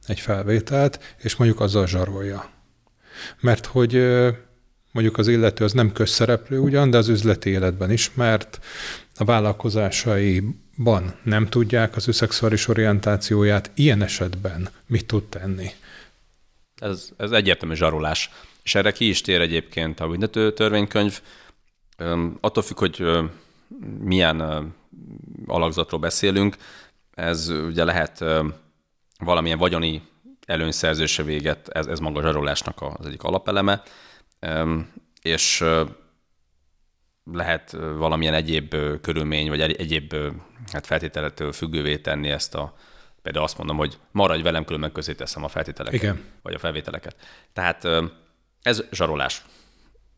[0.07, 2.49] egy felvételt, és mondjuk azzal zsarolja.
[3.39, 3.93] Mert hogy
[4.91, 8.59] mondjuk az illető az nem közszereplő ugyan, de az üzleti életben ismert,
[9.15, 15.69] a vállalkozásaiban nem tudják az ő szexuális orientációját, ilyen esetben mit tud tenni?
[16.75, 18.29] Ez, ez egyértelmű zsarolás.
[18.63, 21.21] És erre ki is tér egyébként a büntető törvénykönyv.
[22.39, 23.03] Attól függ, hogy
[23.99, 24.41] milyen
[25.45, 26.55] alakzatról beszélünk,
[27.13, 28.23] ez ugye lehet
[29.19, 30.01] valamilyen vagyoni
[30.51, 33.83] előnyszerzése véget, ez, ez maga a zsarolásnak az egyik alapeleme,
[35.21, 35.63] és
[37.23, 40.15] lehet valamilyen egyéb körülmény, vagy egyéb
[40.71, 42.75] hát feltételetől függővé tenni ezt a,
[43.21, 46.23] például azt mondom, hogy maradj velem, különben közé teszem a feltételeket, Igen.
[46.41, 47.15] vagy a felvételeket.
[47.53, 47.87] Tehát
[48.61, 49.45] ez zsarolás.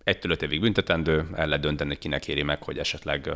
[0.03, 3.29] Egytől öt évig büntetendő, el lehet dönteni, kinek éri meg, hogy esetleg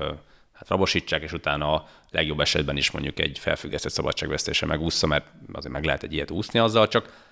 [0.57, 5.73] hát rabosítsák, és utána a legjobb esetben is mondjuk egy felfüggesztett szabadságvesztése megúszza, mert azért
[5.73, 7.25] meg lehet egy ilyet úszni azzal, csak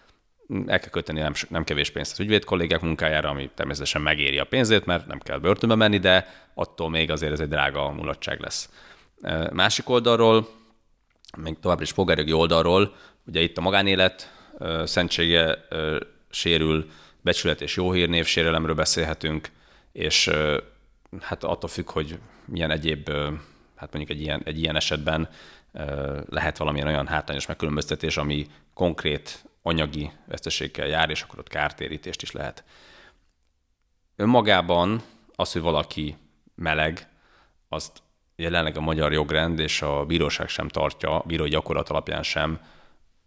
[0.65, 4.43] el kell köteni nem, nem kevés pénzt az ügyvéd kollégák munkájára, ami természetesen megéri a
[4.45, 8.69] pénzét, mert nem kell börtönbe menni, de attól még azért ez egy drága mulatság lesz.
[9.51, 10.47] Másik oldalról,
[11.37, 14.33] még tovább is polgárjogi oldalról, ugye itt a magánélet
[14.83, 15.67] szentsége
[16.29, 16.89] sérül,
[17.21, 19.49] becsület és jó hírnév sérelemről beszélhetünk,
[19.91, 20.31] és
[21.21, 23.09] hát attól függ, hogy milyen egyéb,
[23.75, 25.29] hát mondjuk egy ilyen, egy ilyen esetben
[26.29, 32.31] lehet valamilyen olyan hátrányos megkülönböztetés, ami konkrét anyagi veszteséggel jár, és akkor ott kártérítést is
[32.31, 32.63] lehet.
[34.15, 35.01] Önmagában
[35.35, 36.15] az, hogy valaki
[36.55, 37.07] meleg,
[37.69, 38.01] azt
[38.35, 42.59] jelenleg a magyar jogrend és a bíróság sem tartja, a bírói gyakorlat alapján sem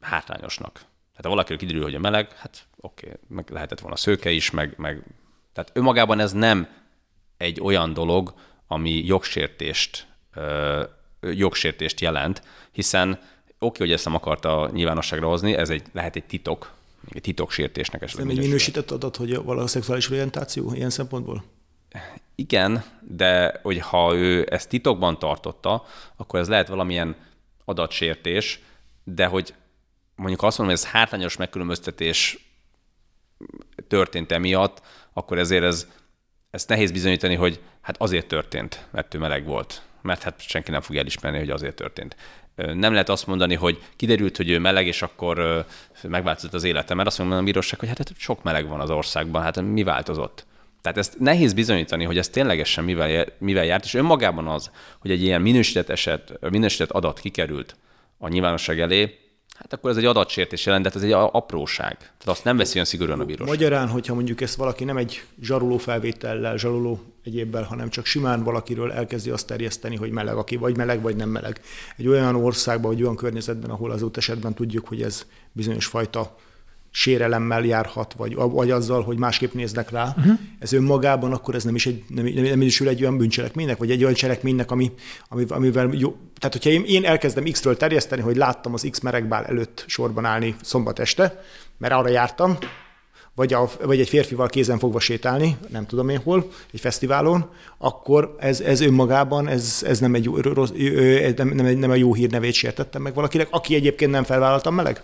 [0.01, 0.73] hátrányosnak.
[0.73, 4.51] Tehát ha valakiről kiderül, hogy a meleg, hát oké, okay, meg lehetett volna szőke is,
[4.51, 5.03] meg, meg
[5.53, 6.69] tehát önmagában ez nem
[7.37, 8.35] egy olyan dolog,
[8.69, 10.07] ami jogsértést,
[11.21, 13.21] jogsértést jelent, hiszen
[13.59, 16.73] oké, hogy ezt nem akarta nyilvánosságra hozni, ez egy, lehet egy titok,
[17.11, 18.27] egy titoksértésnek esetleg.
[18.27, 21.45] Nem egy minősített adat, hogy a szexuális orientáció ilyen szempontból?
[22.35, 25.85] Igen, de hogy ha ő ezt titokban tartotta,
[26.17, 27.17] akkor ez lehet valamilyen
[27.65, 28.61] adatsértés,
[29.05, 29.55] de hogy
[30.15, 32.49] mondjuk azt mondom, hogy ez hátrányos megkülönböztetés
[33.89, 35.87] történt emiatt, akkor ezért ez,
[36.51, 39.83] ezt nehéz bizonyítani, hogy hát azért történt, mert ő meleg volt.
[40.03, 42.17] Mert hát senki nem fogja elismerni, hogy azért történt.
[42.55, 45.67] Nem lehet azt mondani, hogy kiderült, hogy ő meleg, és akkor
[46.03, 49.43] megváltozott az élete, mert azt mondom a bíróság, hogy hát sok meleg van az országban,
[49.43, 50.47] hát mi változott?
[50.83, 55.23] Tehát ezt nehéz bizonyítani, hogy ez ténylegesen mivel, mivel járt, és önmagában az, hogy egy
[55.23, 57.77] ilyen minősített eset, minősített adat kikerült
[58.19, 59.19] a nyilvánosság elé,
[59.59, 61.97] hát akkor ez egy adatsértés jelent, de ez egy apróság.
[61.99, 63.49] Tehát azt nem veszi olyan szigorúan a bíróság.
[63.49, 68.93] Magyarán, hogyha mondjuk ezt valaki nem egy zsaroló felvétellel, zsaroló egyébbel, hanem csak simán valakiről
[68.93, 71.61] elkezdi azt terjeszteni, hogy meleg, aki vagy meleg, vagy nem meleg.
[71.97, 76.37] Egy olyan országban, vagy olyan környezetben, ahol az esetben tudjuk, hogy ez bizonyos fajta
[76.99, 80.39] sérelemmel járhat, vagy, vagy azzal, hogy másképp néznek rá, uh-huh.
[80.59, 83.91] ez önmagában akkor ez nem is, egy, nem, nem, nem is egy olyan bűncselekménynek, vagy
[83.91, 84.93] egy olyan cselekménynek, ami,
[85.49, 86.17] amivel jó.
[86.39, 90.55] Tehát, hogyha én, én elkezdem X-ről terjeszteni, hogy láttam az X meregbál előtt sorban állni
[90.63, 91.43] szombat este,
[91.79, 92.59] mert arra jártam,
[93.35, 98.37] vagy, a, vagy egy férfival kézen fogva sétálni, nem tudom én hol, egy fesztiválon, akkor
[98.39, 100.71] ez, ez önmagában, ez, ez nem, egy, rossz,
[101.37, 105.03] nem, nem, nem a jó hírnevét sértettem meg valakinek, aki egyébként nem felvállaltam meleg?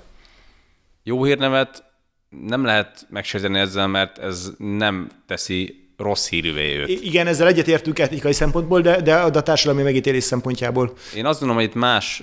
[1.06, 1.84] Jó hírnevet
[2.28, 6.88] nem lehet megsérteni ezzel, mert ez nem teszi rossz hírűvé őt.
[6.88, 10.92] Igen, ezzel egyetértünk etikai szempontból, de, de a társadalmi megítélés szempontjából.
[11.14, 12.22] Én azt gondolom, hogy itt más,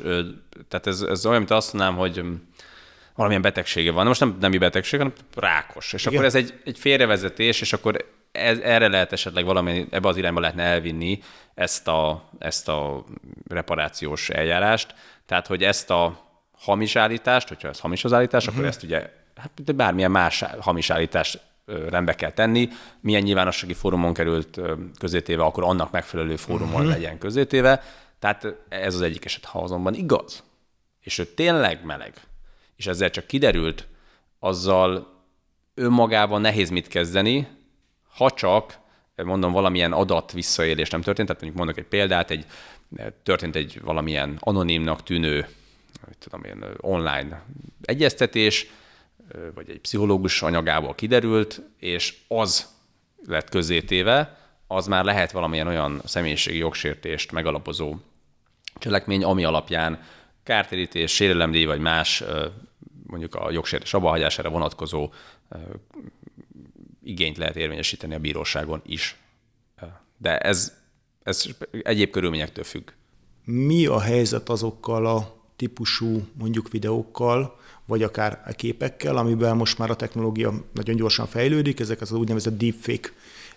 [0.67, 2.23] tehát ez, ez olyan, mint azt mondanám, hogy
[3.15, 4.05] valamilyen betegsége van.
[4.05, 5.93] Most nem nemi betegség, hanem rákos.
[5.93, 6.13] És Igen.
[6.13, 10.39] akkor ez egy, egy félrevezetés, és akkor ez, erre lehet esetleg valami, ebbe az irányba
[10.39, 11.19] lehetne elvinni
[11.53, 13.05] ezt a, ezt a
[13.47, 14.93] reparációs eljárást.
[15.25, 16.29] Tehát, hogy ezt a
[16.62, 18.54] hamis állítást, hogyha ez hamis az állítás, uh-huh.
[18.54, 18.78] akkor mhm.
[18.78, 22.69] ezt ugye hát bármilyen más hamis állítást rendbe kell tenni,
[23.00, 24.60] milyen nyilvánossági fórumon került
[25.00, 26.89] közétéve, akkor annak megfelelő fórumon uh-huh.
[26.89, 27.84] legyen közétéve.
[28.19, 30.43] Tehát ez az egyik eset, ha azonban igaz,
[31.02, 32.13] és ő tényleg meleg,
[32.76, 33.88] és ezzel csak kiderült,
[34.39, 35.19] azzal
[35.74, 37.47] önmagában nehéz mit kezdeni,
[38.15, 38.80] ha csak,
[39.15, 42.45] mondom, valamilyen adat visszaélés nem történt, tehát mondjuk mondok egy példát, egy,
[43.24, 45.47] történt egy valamilyen anonimnak tűnő
[46.05, 47.43] hogy tudom én, online
[47.81, 48.67] egyeztetés,
[49.53, 52.67] vagy egy pszichológus anyagából kiderült, és az
[53.25, 57.95] lett közzétéve, az már lehet valamilyen olyan személyiségi jogsértést megalapozó
[58.79, 60.03] cselekmény, ami alapján
[60.43, 62.23] kártérítés, sérelemdíj vagy más
[63.05, 65.11] mondjuk a jogsértés abbahagyására vonatkozó
[67.03, 69.15] igényt lehet érvényesíteni a bíróságon is.
[70.17, 70.77] De ez,
[71.23, 71.45] ez
[71.83, 72.91] egyéb körülményektől függ.
[73.43, 79.89] Mi a helyzet azokkal a típusú mondjuk videókkal, vagy akár a képekkel, amiben most már
[79.89, 83.10] a technológia nagyon gyorsan fejlődik, ezek az úgynevezett deepfake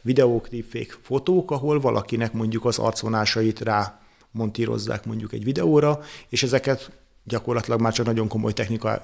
[0.03, 6.91] videók, deepfake fotók, ahol valakinek mondjuk az arcvonásait rá montírozzák mondjuk egy videóra, és ezeket
[7.25, 9.03] gyakorlatilag már csak nagyon komoly technika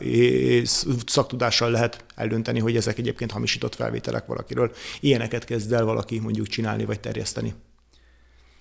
[1.06, 4.72] szaktudással lehet eldönteni, hogy ezek egyébként hamisított felvételek valakiről.
[5.00, 7.54] Ilyeneket kezd el valaki mondjuk csinálni vagy terjeszteni.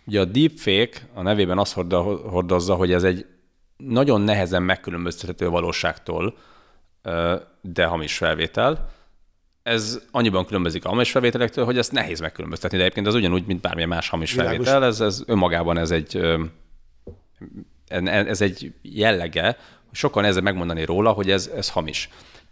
[0.05, 3.25] Ugye a deepfake a nevében azt hordozza, hogy ez egy
[3.83, 6.37] nagyon nehezen megkülönböztethető valóságtól,
[7.61, 8.89] de hamis felvétel.
[9.63, 13.61] Ez annyiban különbözik a hamis felvételektől, hogy ezt nehéz megkülönböztetni, de egyébként az ugyanúgy, mint
[13.61, 14.65] bármilyen más hamis Világos.
[14.65, 16.21] felvétel, ez, ez önmagában ez egy,
[18.05, 19.57] ez egy jellege,
[19.91, 22.09] sokan ezzel megmondani róla, hogy ez, ez hamis.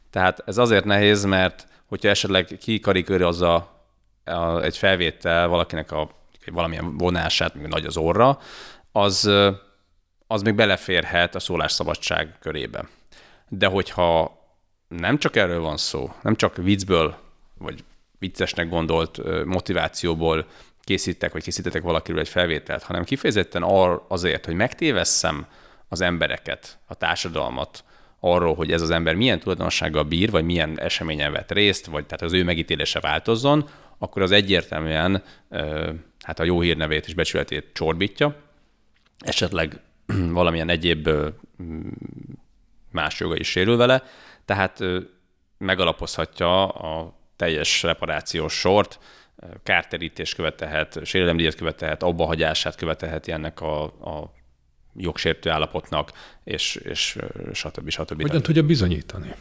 [0.09, 3.81] Tehát ez azért nehéz, mert hogyha esetleg kikarikőrözza
[4.61, 6.09] egy felvétel valakinek a
[6.51, 8.39] valamilyen vonását, még nagy az orra,
[8.91, 9.31] az,
[10.27, 12.87] az még beleférhet a szólásszabadság körébe.
[13.49, 14.37] De hogyha
[14.87, 17.17] nem csak erről van szó, nem csak viccből,
[17.57, 17.83] vagy
[18.19, 20.45] viccesnek gondolt motivációból
[20.81, 23.63] készítek, vagy készítetek valakiről egy felvételt, hanem kifejezetten
[24.07, 25.45] azért, hogy megtévesszem
[25.87, 27.83] az embereket, a társadalmat
[28.19, 32.21] arról, hogy ez az ember milyen tulajdonsággal bír, vagy milyen eseményen vett részt, vagy tehát
[32.21, 35.23] az ő megítélése változzon, akkor az egyértelműen
[36.23, 38.35] hát a jó hírnevét és becsületét csorbítja,
[39.19, 39.81] esetleg
[40.39, 41.09] valamilyen egyéb
[42.91, 44.03] más joga is sérül vele,
[44.45, 44.79] tehát
[45.57, 48.99] megalapozhatja a teljes reparációs sort,
[49.63, 54.33] kárterítést követelhet, sérelemdíjat követelhet, abbahagyását követelheti ennek a, a
[54.95, 56.11] jogsértő állapotnak,
[56.43, 57.17] és, és
[57.53, 57.89] stb.
[57.89, 58.21] stb.
[58.21, 59.35] Hogyan tudja bizonyítani?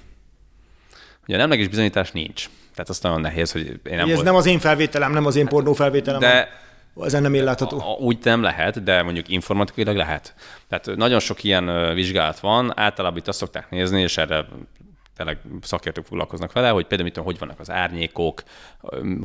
[1.28, 2.48] Ugye nemleges bizonyítás nincs.
[2.72, 4.24] Tehát azt nagyon nehéz, hogy én nem Ez volt...
[4.24, 6.20] nem az én felvételem, nem az én pornó felvételem.
[6.20, 6.48] De
[7.00, 7.96] ezen nem látható.
[8.00, 10.34] Úgy nem lehet, de mondjuk informatikailag lehet.
[10.68, 14.46] Tehát nagyon sok ilyen vizsgálat van, általában itt azt szokták nézni, és erre
[15.16, 18.42] tényleg szakértők foglalkoznak vele, hogy például mit hogy vannak az árnyékok,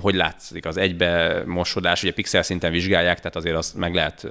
[0.02, 4.28] hogy látszik az egybe mosodás, ugye pixel szinten vizsgálják, tehát azért azt meg lehet,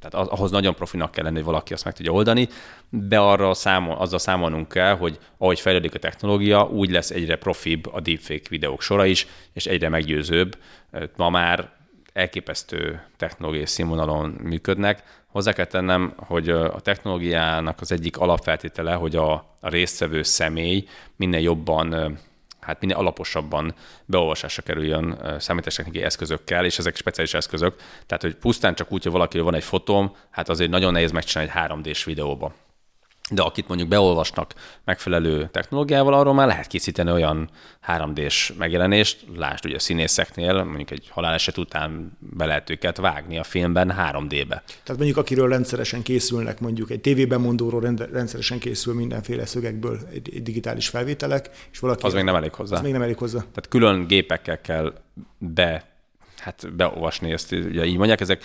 [0.00, 2.48] tehát ahhoz nagyon profinak kell lenni, hogy valaki azt meg tudja oldani,
[2.88, 7.86] de arra számol, azzal számolnunk kell, hogy ahogy fejlődik a technológia, úgy lesz egyre profibb
[7.92, 10.58] a deepfake videók sora is, és egyre meggyőzőbb.
[11.16, 11.70] Ma már
[12.14, 15.02] elképesztő technológiai színvonalon működnek.
[15.26, 21.40] Hozzá kell tennem, hogy a technológiának az egyik alapfeltétele, hogy a, a résztvevő személy minél
[21.40, 22.18] jobban
[22.60, 23.74] hát minél alaposabban
[24.04, 27.74] beolvasásra kerüljön számítástechnikai eszközökkel, és ezek speciális eszközök.
[28.06, 31.52] Tehát, hogy pusztán csak úgy, hogy valakiről van egy fotóm, hát azért nagyon nehéz megcsinálni
[31.54, 32.54] egy 3D-s videóba
[33.30, 37.50] de akit mondjuk beolvasnak megfelelő technológiával, arról már lehet készíteni olyan
[37.86, 43.42] 3D-s megjelenést, lásd ugye a színészeknél, mondjuk egy haláleset után be lehet őket vágni a
[43.42, 44.62] filmben 3D-be.
[44.66, 47.80] Tehát mondjuk akiről rendszeresen készülnek, mondjuk egy tévében mondóról
[48.12, 52.06] rendszeresen készül mindenféle szögekből egy, egy digitális felvételek, és valaki...
[52.06, 52.76] Az még nem elég hozzá.
[52.76, 53.38] Az még nem elég hozzá.
[53.38, 54.94] Tehát külön gépekkel kell
[55.38, 55.92] be
[56.38, 58.42] hát beolvasni ezt, ugye így mondják, ezek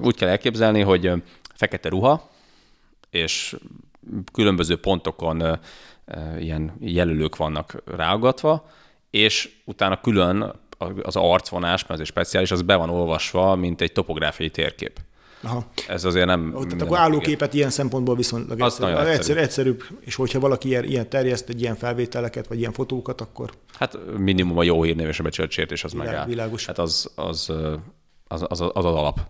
[0.00, 1.12] úgy kell elképzelni, hogy
[1.54, 2.30] fekete ruha,
[3.10, 3.56] és
[4.32, 5.58] különböző pontokon
[6.38, 8.70] ilyen jelölők vannak ráagatva,
[9.10, 10.52] és utána külön
[11.02, 15.00] az arcvonás, mert ez egy speciális, az be van olvasva, mint egy topográfiai térkép.
[15.42, 15.64] Aha.
[15.88, 16.52] Ez azért nem...
[16.52, 18.96] Tehát akkor állóképet ilyen szempontból viszonylag az egyszerűbb.
[18.96, 19.08] egyszerűbb.
[19.08, 19.42] egyszerűbb.
[19.42, 19.84] egyszerűbb.
[20.00, 23.50] És hogyha valaki ilyen, ilyen terjeszt, egy ilyen felvételeket, vagy ilyen fotókat, akkor...
[23.78, 26.26] Hát minimum a jó hírnév és a becsület sértés az Világ, megáll.
[26.26, 26.66] Világos.
[26.66, 27.52] Hát az az,
[28.28, 29.20] az, az, az, az alap.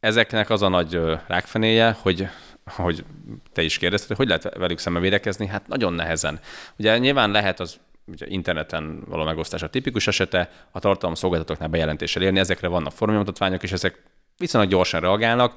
[0.00, 2.28] Ezeknek az a nagy rákfenéje, hogy
[2.64, 3.04] hogy
[3.52, 5.46] te is kérdezted, hogy lehet velük szemben védekezni?
[5.46, 6.40] Hát nagyon nehezen.
[6.78, 12.22] Ugye nyilván lehet az ugye interneten való megosztás a tipikus esete, a tartalom szolgáltatóknál bejelentéssel
[12.22, 14.02] érni, ezekre vannak formanyomtatványok, és ezek
[14.36, 15.52] viszonylag gyorsan reagálnak.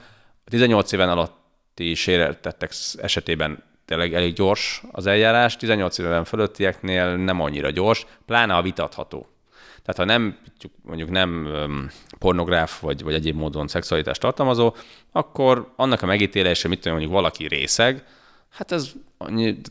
[0.46, 7.42] A 18 éven alatti séreltettek esetében tényleg elég gyors az eljárás, 18 éven fölöttieknél nem
[7.42, 9.28] annyira gyors, pláne a vitatható.
[9.88, 10.38] Tehát ha nem,
[10.82, 11.48] mondjuk nem
[12.20, 14.76] pornográf vagy, vagy egyéb módon szexualitást tartalmazó,
[15.12, 18.06] akkor annak a megítélése, mit tudom, mondjuk valaki részeg,
[18.50, 18.92] hát ez,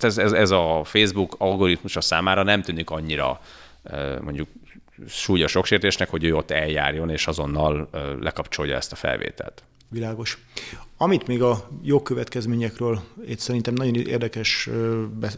[0.01, 3.41] ez, ez, ez a Facebook algoritmusa számára nem tűnik annyira
[4.21, 4.49] mondjuk
[5.09, 7.89] súlyos jogsértésnek, hogy ő ott eljárjon, és azonnal
[8.21, 9.63] lekapcsolja ezt a felvételt.
[9.89, 10.39] Világos.
[10.97, 14.69] Amit még a jogkövetkezményekről itt szerintem nagyon érdekes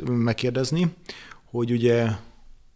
[0.05, 0.87] megkérdezni,
[1.45, 2.07] hogy ugye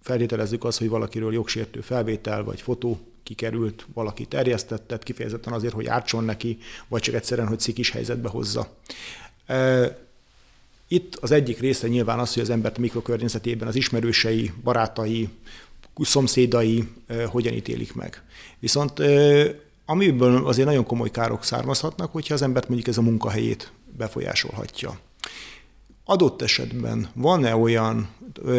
[0.03, 6.25] feltételezzük azt, hogy valakiről jogsértő felvétel vagy fotó kikerült, valaki terjesztettet, kifejezetten azért, hogy ártson
[6.25, 8.77] neki, vagy csak egyszerűen, hogy szikis helyzetbe hozza.
[10.89, 15.29] Itt az egyik része nyilván az, hogy az embert mikrokörnyezetében az ismerősei, barátai,
[16.01, 16.89] szomszédai
[17.27, 18.23] hogyan ítélik meg.
[18.59, 19.03] Viszont
[19.85, 24.99] amiből azért nagyon komoly károk származhatnak, hogyha az embert mondjuk ez a munkahelyét befolyásolhatja.
[26.05, 28.09] Adott esetben van-e olyan,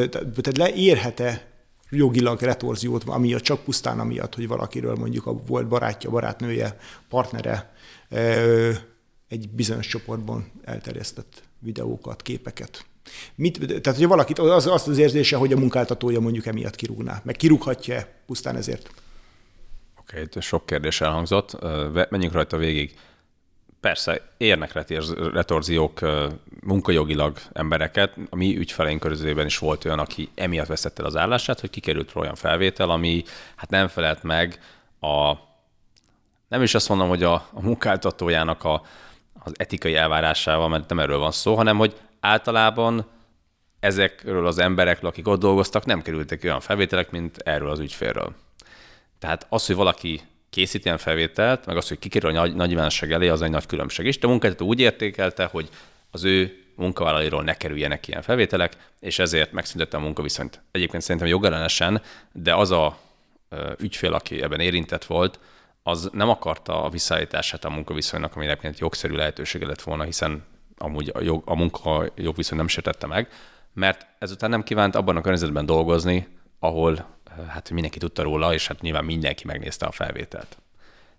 [0.10, 1.52] tehát leérhet-e
[1.90, 6.78] jogilag retorziót, amiatt csak pusztán amiatt, hogy valakiről mondjuk a volt barátja, barátnője,
[7.10, 7.74] partnere
[9.28, 12.86] egy bizonyos csoportban elterjesztett videókat, képeket.
[13.36, 17.36] Mit, tehát, hogyha valakit az, azt az érzése, hogy a munkáltatója mondjuk emiatt kirúgná, meg
[17.36, 18.90] kirúghatja pusztán ezért?
[20.00, 21.58] Oké, okay, sok kérdés elhangzott,
[22.10, 22.94] menjünk rajta végig.
[23.84, 24.74] Persze, érnek
[25.34, 26.00] retorziók
[26.62, 28.18] munkajogilag embereket.
[28.30, 32.12] A mi ügyfeleink körözében is volt olyan, aki emiatt veszett el az állását, hogy kikerült
[32.16, 33.24] olyan felvétel, ami
[33.56, 34.60] hát nem felelt meg
[35.00, 35.34] a
[36.48, 38.82] nem is azt mondom, hogy a, a munkáltatójának a,
[39.34, 43.06] az etikai elvárásával, mert nem erről van szó, hanem hogy általában
[43.80, 48.34] ezekről az emberekről, akik ott dolgoztak, nem kerültek olyan felvételek, mint erről az ügyfélről.
[49.20, 50.22] Tehát az, hogy valaki
[50.54, 53.66] készít ilyen felvételt, meg az, hogy kikerül a nagy, nagy nyilvánosság elé, az egy nagy
[53.66, 54.06] különbség.
[54.06, 55.70] És a munkáltató úgy értékelte, hogy
[56.12, 60.62] az ő munkavállalóiról ne kerüljenek ilyen felvételek, és ezért megszüntette a munkaviszonyt.
[60.72, 62.02] Egyébként szerintem jogellenesen,
[62.32, 62.98] de az a
[63.80, 65.40] ügyfél, aki ebben érintett volt,
[65.84, 70.44] az nem akarta a visszaállítását a munkaviszonynak, ami egyébként jogszerű lehetősége lett volna, hiszen
[70.78, 73.28] amúgy a, jog, a munka jogviszony nem sértette meg,
[73.74, 76.28] mert ezután nem kívánt abban a környezetben dolgozni,
[76.64, 77.06] ahol
[77.48, 80.58] hát mindenki tudta róla, és hát nyilván mindenki megnézte a felvételt.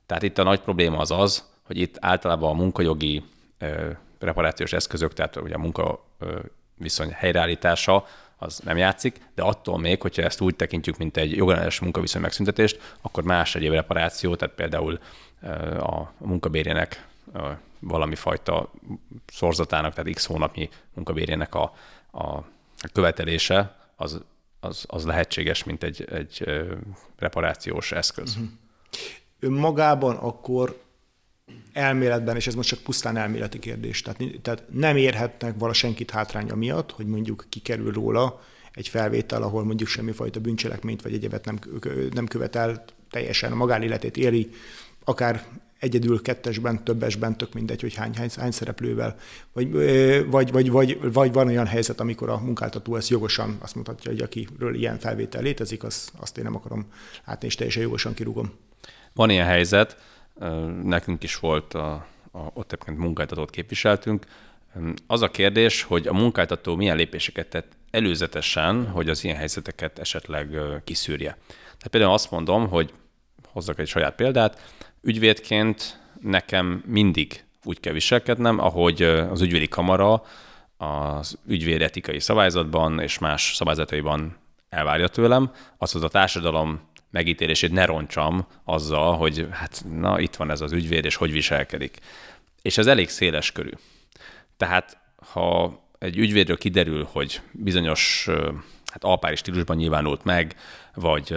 [0.07, 3.22] Tehát itt a nagy probléma az az, hogy itt általában a munkajogi
[3.59, 6.38] ö, reparációs eszközök, tehát ugye a munka ö,
[6.74, 11.80] viszony helyreállítása, az nem játszik, de attól még, hogyha ezt úgy tekintjük, mint egy jogellenes
[11.80, 14.99] munkaviszony megszüntetést, akkor más egyéb reparáció, tehát például
[15.78, 17.07] a munkabérjének
[17.78, 18.70] valami fajta
[19.26, 21.74] szorzatának, tehát x hónapnyi munkabérjének a,
[22.12, 22.38] a
[22.92, 24.20] követelése, az,
[24.65, 26.45] az, az lehetséges, mint egy, egy
[27.19, 28.31] reparációs eszköz.
[28.31, 28.49] Uh-huh.
[29.41, 30.83] Önmagában akkor
[31.73, 36.55] elméletben, és ez most csak pusztán elméleti kérdés, tehát, tehát nem érhetnek vala senkit hátránya
[36.55, 38.41] miatt, hogy mondjuk kikerül róla
[38.73, 41.59] egy felvétel, ahol mondjuk semmifajta bűncselekményt vagy egyebet nem,
[42.11, 44.51] nem követel, teljesen a magánéletét éli,
[45.05, 45.47] akár
[45.85, 49.16] egyedül, kettesben, többesben, tök mindegy, hogy hány, hány, hány szereplővel,
[49.53, 49.70] vagy,
[50.30, 54.20] vagy, vagy, vagy, vagy van olyan helyzet, amikor a munkáltató ezt jogosan azt mutatja, hogy
[54.20, 56.87] akiről ilyen felvétel létezik, az, azt én nem akarom
[57.26, 58.53] látni, és teljesen jogosan kirúgom.
[59.12, 59.97] Van ilyen helyzet,
[60.82, 61.93] nekünk is volt, a,
[62.32, 64.26] a, ott egyébként munkáltatót képviseltünk.
[65.07, 70.59] Az a kérdés, hogy a munkáltató milyen lépéseket tett előzetesen, hogy az ilyen helyzeteket esetleg
[70.85, 71.39] kiszűrje.
[71.47, 72.93] Tehát például azt mondom, hogy
[73.55, 74.61] hozzak egy saját példát,
[75.05, 80.22] ügyvédként nekem mindig úgy kell viselkednem, ahogy az ügyvédi kamara
[80.76, 84.36] az ügyvéd etikai szabályzatban és más szabályzataiban
[84.68, 86.80] elvárja tőlem, azaz a társadalom
[87.11, 91.98] megítélését ne roncsam azzal, hogy hát na itt van ez az ügyvéd, és hogy viselkedik.
[92.62, 93.70] És ez elég széles körű.
[94.57, 94.98] Tehát
[95.32, 98.28] ha egy ügyvédről kiderül, hogy bizonyos
[98.92, 100.57] hát alpári stílusban nyilvánult meg,
[100.95, 101.36] vagy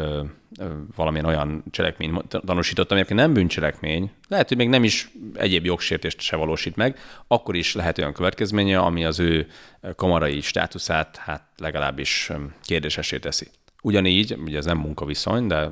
[0.95, 6.35] valamilyen olyan cselekmény tanúsított, ami nem bűncselekmény, lehet, hogy még nem is egyéb jogsértést se
[6.35, 9.47] valósít meg, akkor is lehet olyan következménye, ami az ő
[9.95, 12.31] kamarai státuszát hát legalábbis
[12.61, 13.47] kérdésesé teszi.
[13.81, 15.69] Ugyanígy, ugye ez nem munkaviszony, de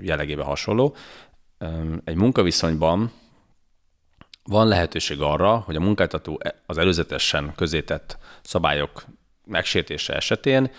[0.00, 0.96] jellegében hasonló,
[2.04, 3.12] egy munkaviszonyban
[4.42, 9.04] van lehetőség arra, hogy a munkáltató e, az előzetesen közétett szabályok
[9.44, 10.70] megsértése esetén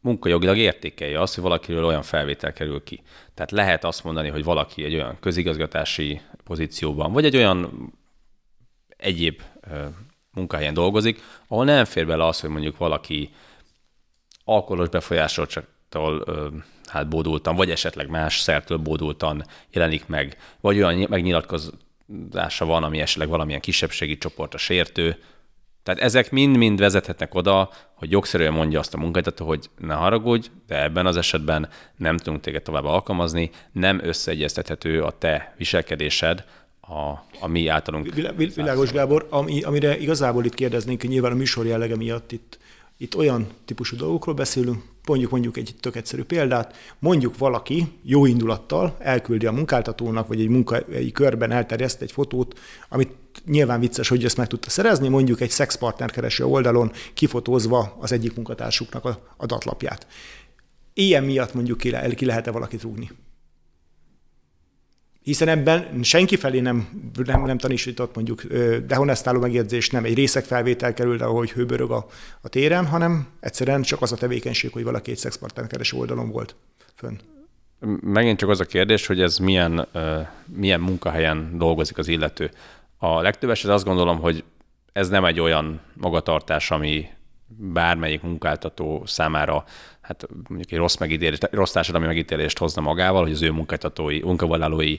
[0.00, 3.02] munkajogilag értékelje azt, hogy valakiről olyan felvétel kerül ki.
[3.34, 7.92] Tehát lehet azt mondani, hogy valaki egy olyan közigazgatási pozícióban, vagy egy olyan
[8.96, 9.42] egyéb
[10.32, 13.30] munkahelyen dolgozik, ahol nem fér bele az, hogy mondjuk valaki
[14.44, 16.24] alkoholos befolyásoltságtól
[16.84, 23.28] hát bódultan, vagy esetleg más szertől bódultan jelenik meg, vagy olyan megnyilatkozása van, ami esetleg
[23.28, 25.22] valamilyen kisebbségi csoportra sértő,
[25.88, 30.82] tehát ezek mind-mind vezethetnek oda, hogy jogszerűen mondja azt a munkáltató, hogy ne haragudj, de
[30.82, 36.44] ebben az esetben nem tudunk téged tovább alkalmazni, nem összeegyeztethető a te viselkedésed
[36.80, 36.94] a,
[37.40, 38.14] a mi általunk.
[38.54, 42.58] Világos Gábor, ami, amire igazából itt kérdeznénk, nyilván a műsor jellege miatt itt,
[42.96, 48.96] itt olyan típusú dolgokról beszélünk, mondjuk mondjuk egy tök egyszerű példát, mondjuk valaki jó indulattal
[48.98, 52.58] elküldi a munkáltatónak, vagy egy munkai körben elterjeszt egy fotót,
[52.88, 53.10] amit
[53.46, 58.34] nyilván vicces, hogy ezt meg tudta szerezni, mondjuk egy szexpartner kereső oldalon kifotózva az egyik
[58.34, 60.06] munkatársuknak a adatlapját.
[60.92, 63.10] Ilyen miatt mondjuk ki, le, ki lehet-e valakit rúgni?
[65.22, 66.88] Hiszen ebben senki felé nem,
[67.24, 68.42] nem, nem tanúsított mondjuk
[68.86, 72.06] dehonestáló megjegyzés, nem egy részek felvétel kerül, ahogy hőbörög a,
[72.40, 76.56] a téren, hanem egyszerűen csak az a tevékenység, hogy valaki egy szexpartner kereső oldalon volt
[76.94, 77.16] fönn.
[78.00, 79.88] Megint csak az a kérdés, hogy ez milyen,
[80.46, 82.50] milyen munkahelyen dolgozik az illető.
[82.98, 84.44] A legtöbb eset azt gondolom, hogy
[84.92, 87.08] ez nem egy olyan magatartás, ami
[87.46, 89.64] bármelyik munkáltató számára
[90.08, 94.98] hát mondjuk egy rossz, megítélést, rossz társadalmi megítélést hozna magával, hogy az ő munkáltatói, munkavállalói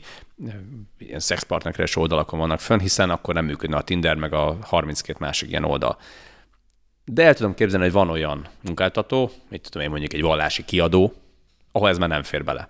[0.98, 5.50] ilyen szexpartneres oldalakon vannak fönn, hiszen akkor nem működne a Tinder, meg a 32 másik
[5.50, 5.98] ilyen oldal.
[7.06, 11.14] De el tudom képzelni, hogy van olyan munkáltató, mit tudom én mondjuk egy vallási kiadó,
[11.72, 12.70] ahol ez már nem fér bele.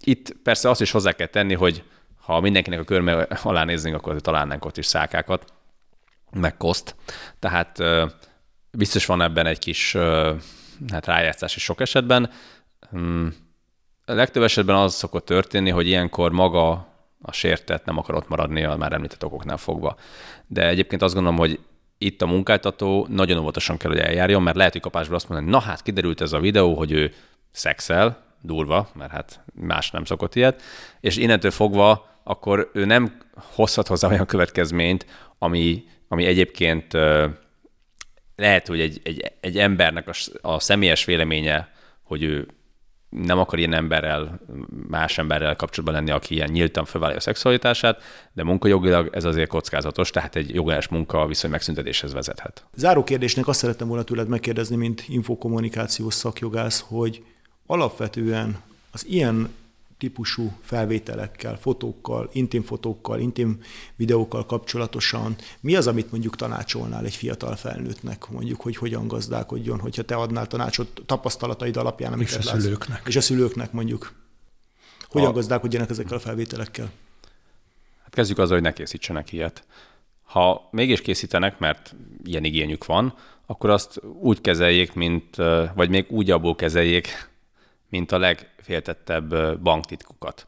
[0.00, 1.82] Itt persze azt is hozzá kell tenni, hogy
[2.26, 5.52] ha mindenkinek a körme alá néznénk, akkor találnánk ott is szákákat,
[6.30, 6.94] meg koszt.
[7.38, 7.82] Tehát
[8.70, 9.96] biztos van ebben egy kis
[10.88, 12.30] hát rájátszás is sok esetben.
[12.90, 13.34] Hmm,
[14.04, 16.70] a legtöbb esetben az szokott történni, hogy ilyenkor maga
[17.22, 19.96] a sértett nem akar ott maradni a már említett okoknál fogva.
[20.46, 21.60] De egyébként azt gondolom, hogy
[21.98, 25.58] itt a munkáltató nagyon óvatosan kell, hogy eljárjon, mert lehet, hogy kapásból azt mondani, na
[25.58, 27.12] hát kiderült ez a videó, hogy ő
[27.50, 30.62] szexel, durva, mert hát más nem szokott ilyet,
[31.00, 35.06] és innentől fogva akkor ő nem hozhat hozzá olyan következményt,
[35.38, 36.92] ami, ami egyébként
[38.36, 41.72] lehet, hogy egy, egy, egy embernek a, a személyes véleménye,
[42.02, 42.46] hogy ő
[43.08, 44.40] nem akar ilyen emberrel,
[44.88, 48.02] más emberrel kapcsolatban lenni, aki ilyen nyíltan felvállalja a szexualitását,
[48.32, 52.64] de munkajogilag ez azért kockázatos, tehát egy jogás munka viszony megszüntetéshez vezethet.
[52.74, 57.24] Záró kérdésnek azt szerettem volna tőled megkérdezni, mint infokommunikációs szakjogász, hogy
[57.66, 58.62] alapvetően
[58.92, 59.48] az ilyen
[59.98, 63.60] típusú felvételekkel, fotókkal, intim fotókkal, intim
[63.96, 70.02] videókkal kapcsolatosan mi az, amit mondjuk tanácsolnál egy fiatal felnőttnek, mondjuk, hogy hogyan gazdálkodjon, hogyha
[70.02, 72.62] te adnál tanácsot tapasztalataid alapján, amiket és a látsz.
[72.62, 73.02] szülőknek.
[73.06, 74.12] És a szülőknek mondjuk.
[75.08, 75.32] Hogyan a...
[75.32, 76.90] gazdálkodjanak ezekkel a felvételekkel?
[78.02, 79.64] Hát kezdjük azzal, hogy ne készítsenek ilyet.
[80.22, 81.94] Ha mégis készítenek, mert
[82.24, 83.14] ilyen igényük van,
[83.46, 85.36] akkor azt úgy kezeljék, mint,
[85.74, 87.28] vagy még úgy abból kezeljék,
[87.88, 90.46] mint a legféltettebb banktitkukat.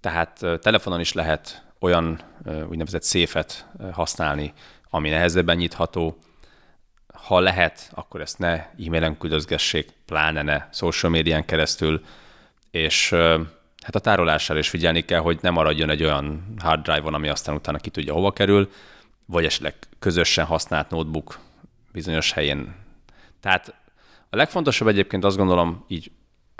[0.00, 2.20] Tehát telefonon is lehet olyan
[2.68, 4.52] úgynevezett széfet használni,
[4.90, 6.18] ami nehezebben nyitható.
[7.14, 12.04] Ha lehet, akkor ezt ne e-mailen küldözgessék, pláne ne social médián keresztül,
[12.70, 13.10] és
[13.82, 17.54] hát a tárolására is figyelni kell, hogy ne maradjon egy olyan hard drive-on, ami aztán
[17.54, 18.70] utána ki tudja hova kerül,
[19.26, 21.38] vagy esetleg közösen használt notebook
[21.92, 22.74] bizonyos helyén.
[23.40, 23.74] Tehát
[24.30, 26.10] a legfontosabb egyébként azt gondolom így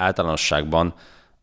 [0.02, 0.94] általánosságban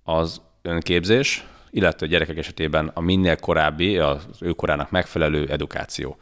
[0.03, 6.18] az önképzés, illetve a gyerekek esetében a minél korábbi, az ő korának megfelelő edukáció.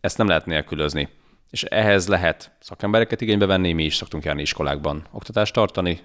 [0.00, 1.08] Ezt nem lehet nélkülözni.
[1.50, 6.00] És ehhez lehet szakembereket igénybe venni, mi is szoktunk járni iskolákban oktatást tartani,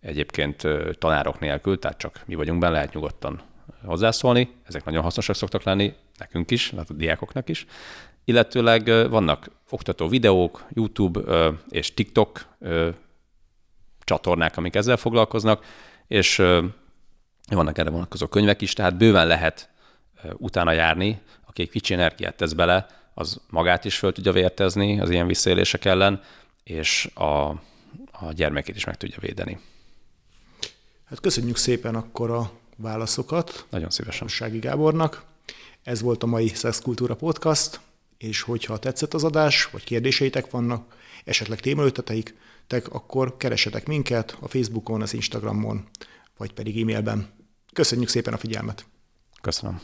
[0.00, 0.62] egyébként
[0.98, 3.40] tanárok nélkül, tehát csak mi vagyunk benne, lehet nyugodtan
[3.84, 4.54] hozzászólni.
[4.64, 7.66] Ezek nagyon hasznosak szoktak lenni, nekünk is, a diákoknak is.
[8.24, 11.20] Illetőleg vannak oktató videók, YouTube
[11.68, 12.46] és TikTok
[14.04, 15.64] csatornák, amik ezzel foglalkoznak,
[16.06, 16.36] és
[17.48, 19.70] vannak erre vonatkozó könyvek is, tehát bőven lehet
[20.32, 25.10] utána járni, aki egy kicsi energiát tesz bele, az magát is föl tudja vértezni az
[25.10, 26.22] ilyen visszaélések ellen,
[26.64, 27.48] és a,
[28.10, 29.58] a gyermekét is meg tudja védeni.
[31.04, 33.66] Hát köszönjük szépen akkor a válaszokat.
[33.70, 34.28] Nagyon szívesen.
[34.28, 35.24] Sági Gábornak.
[35.82, 37.80] Ez volt a mai Szexkultúra Podcast,
[38.18, 42.34] és hogyha tetszett az adás, vagy kérdéseitek vannak, esetleg témaötleteik,
[42.90, 45.88] akkor keresetek minket a Facebookon, az Instagramon,
[46.36, 47.28] vagy pedig e-mailben.
[47.72, 48.86] Köszönjük szépen a figyelmet!
[49.40, 49.80] Köszönöm.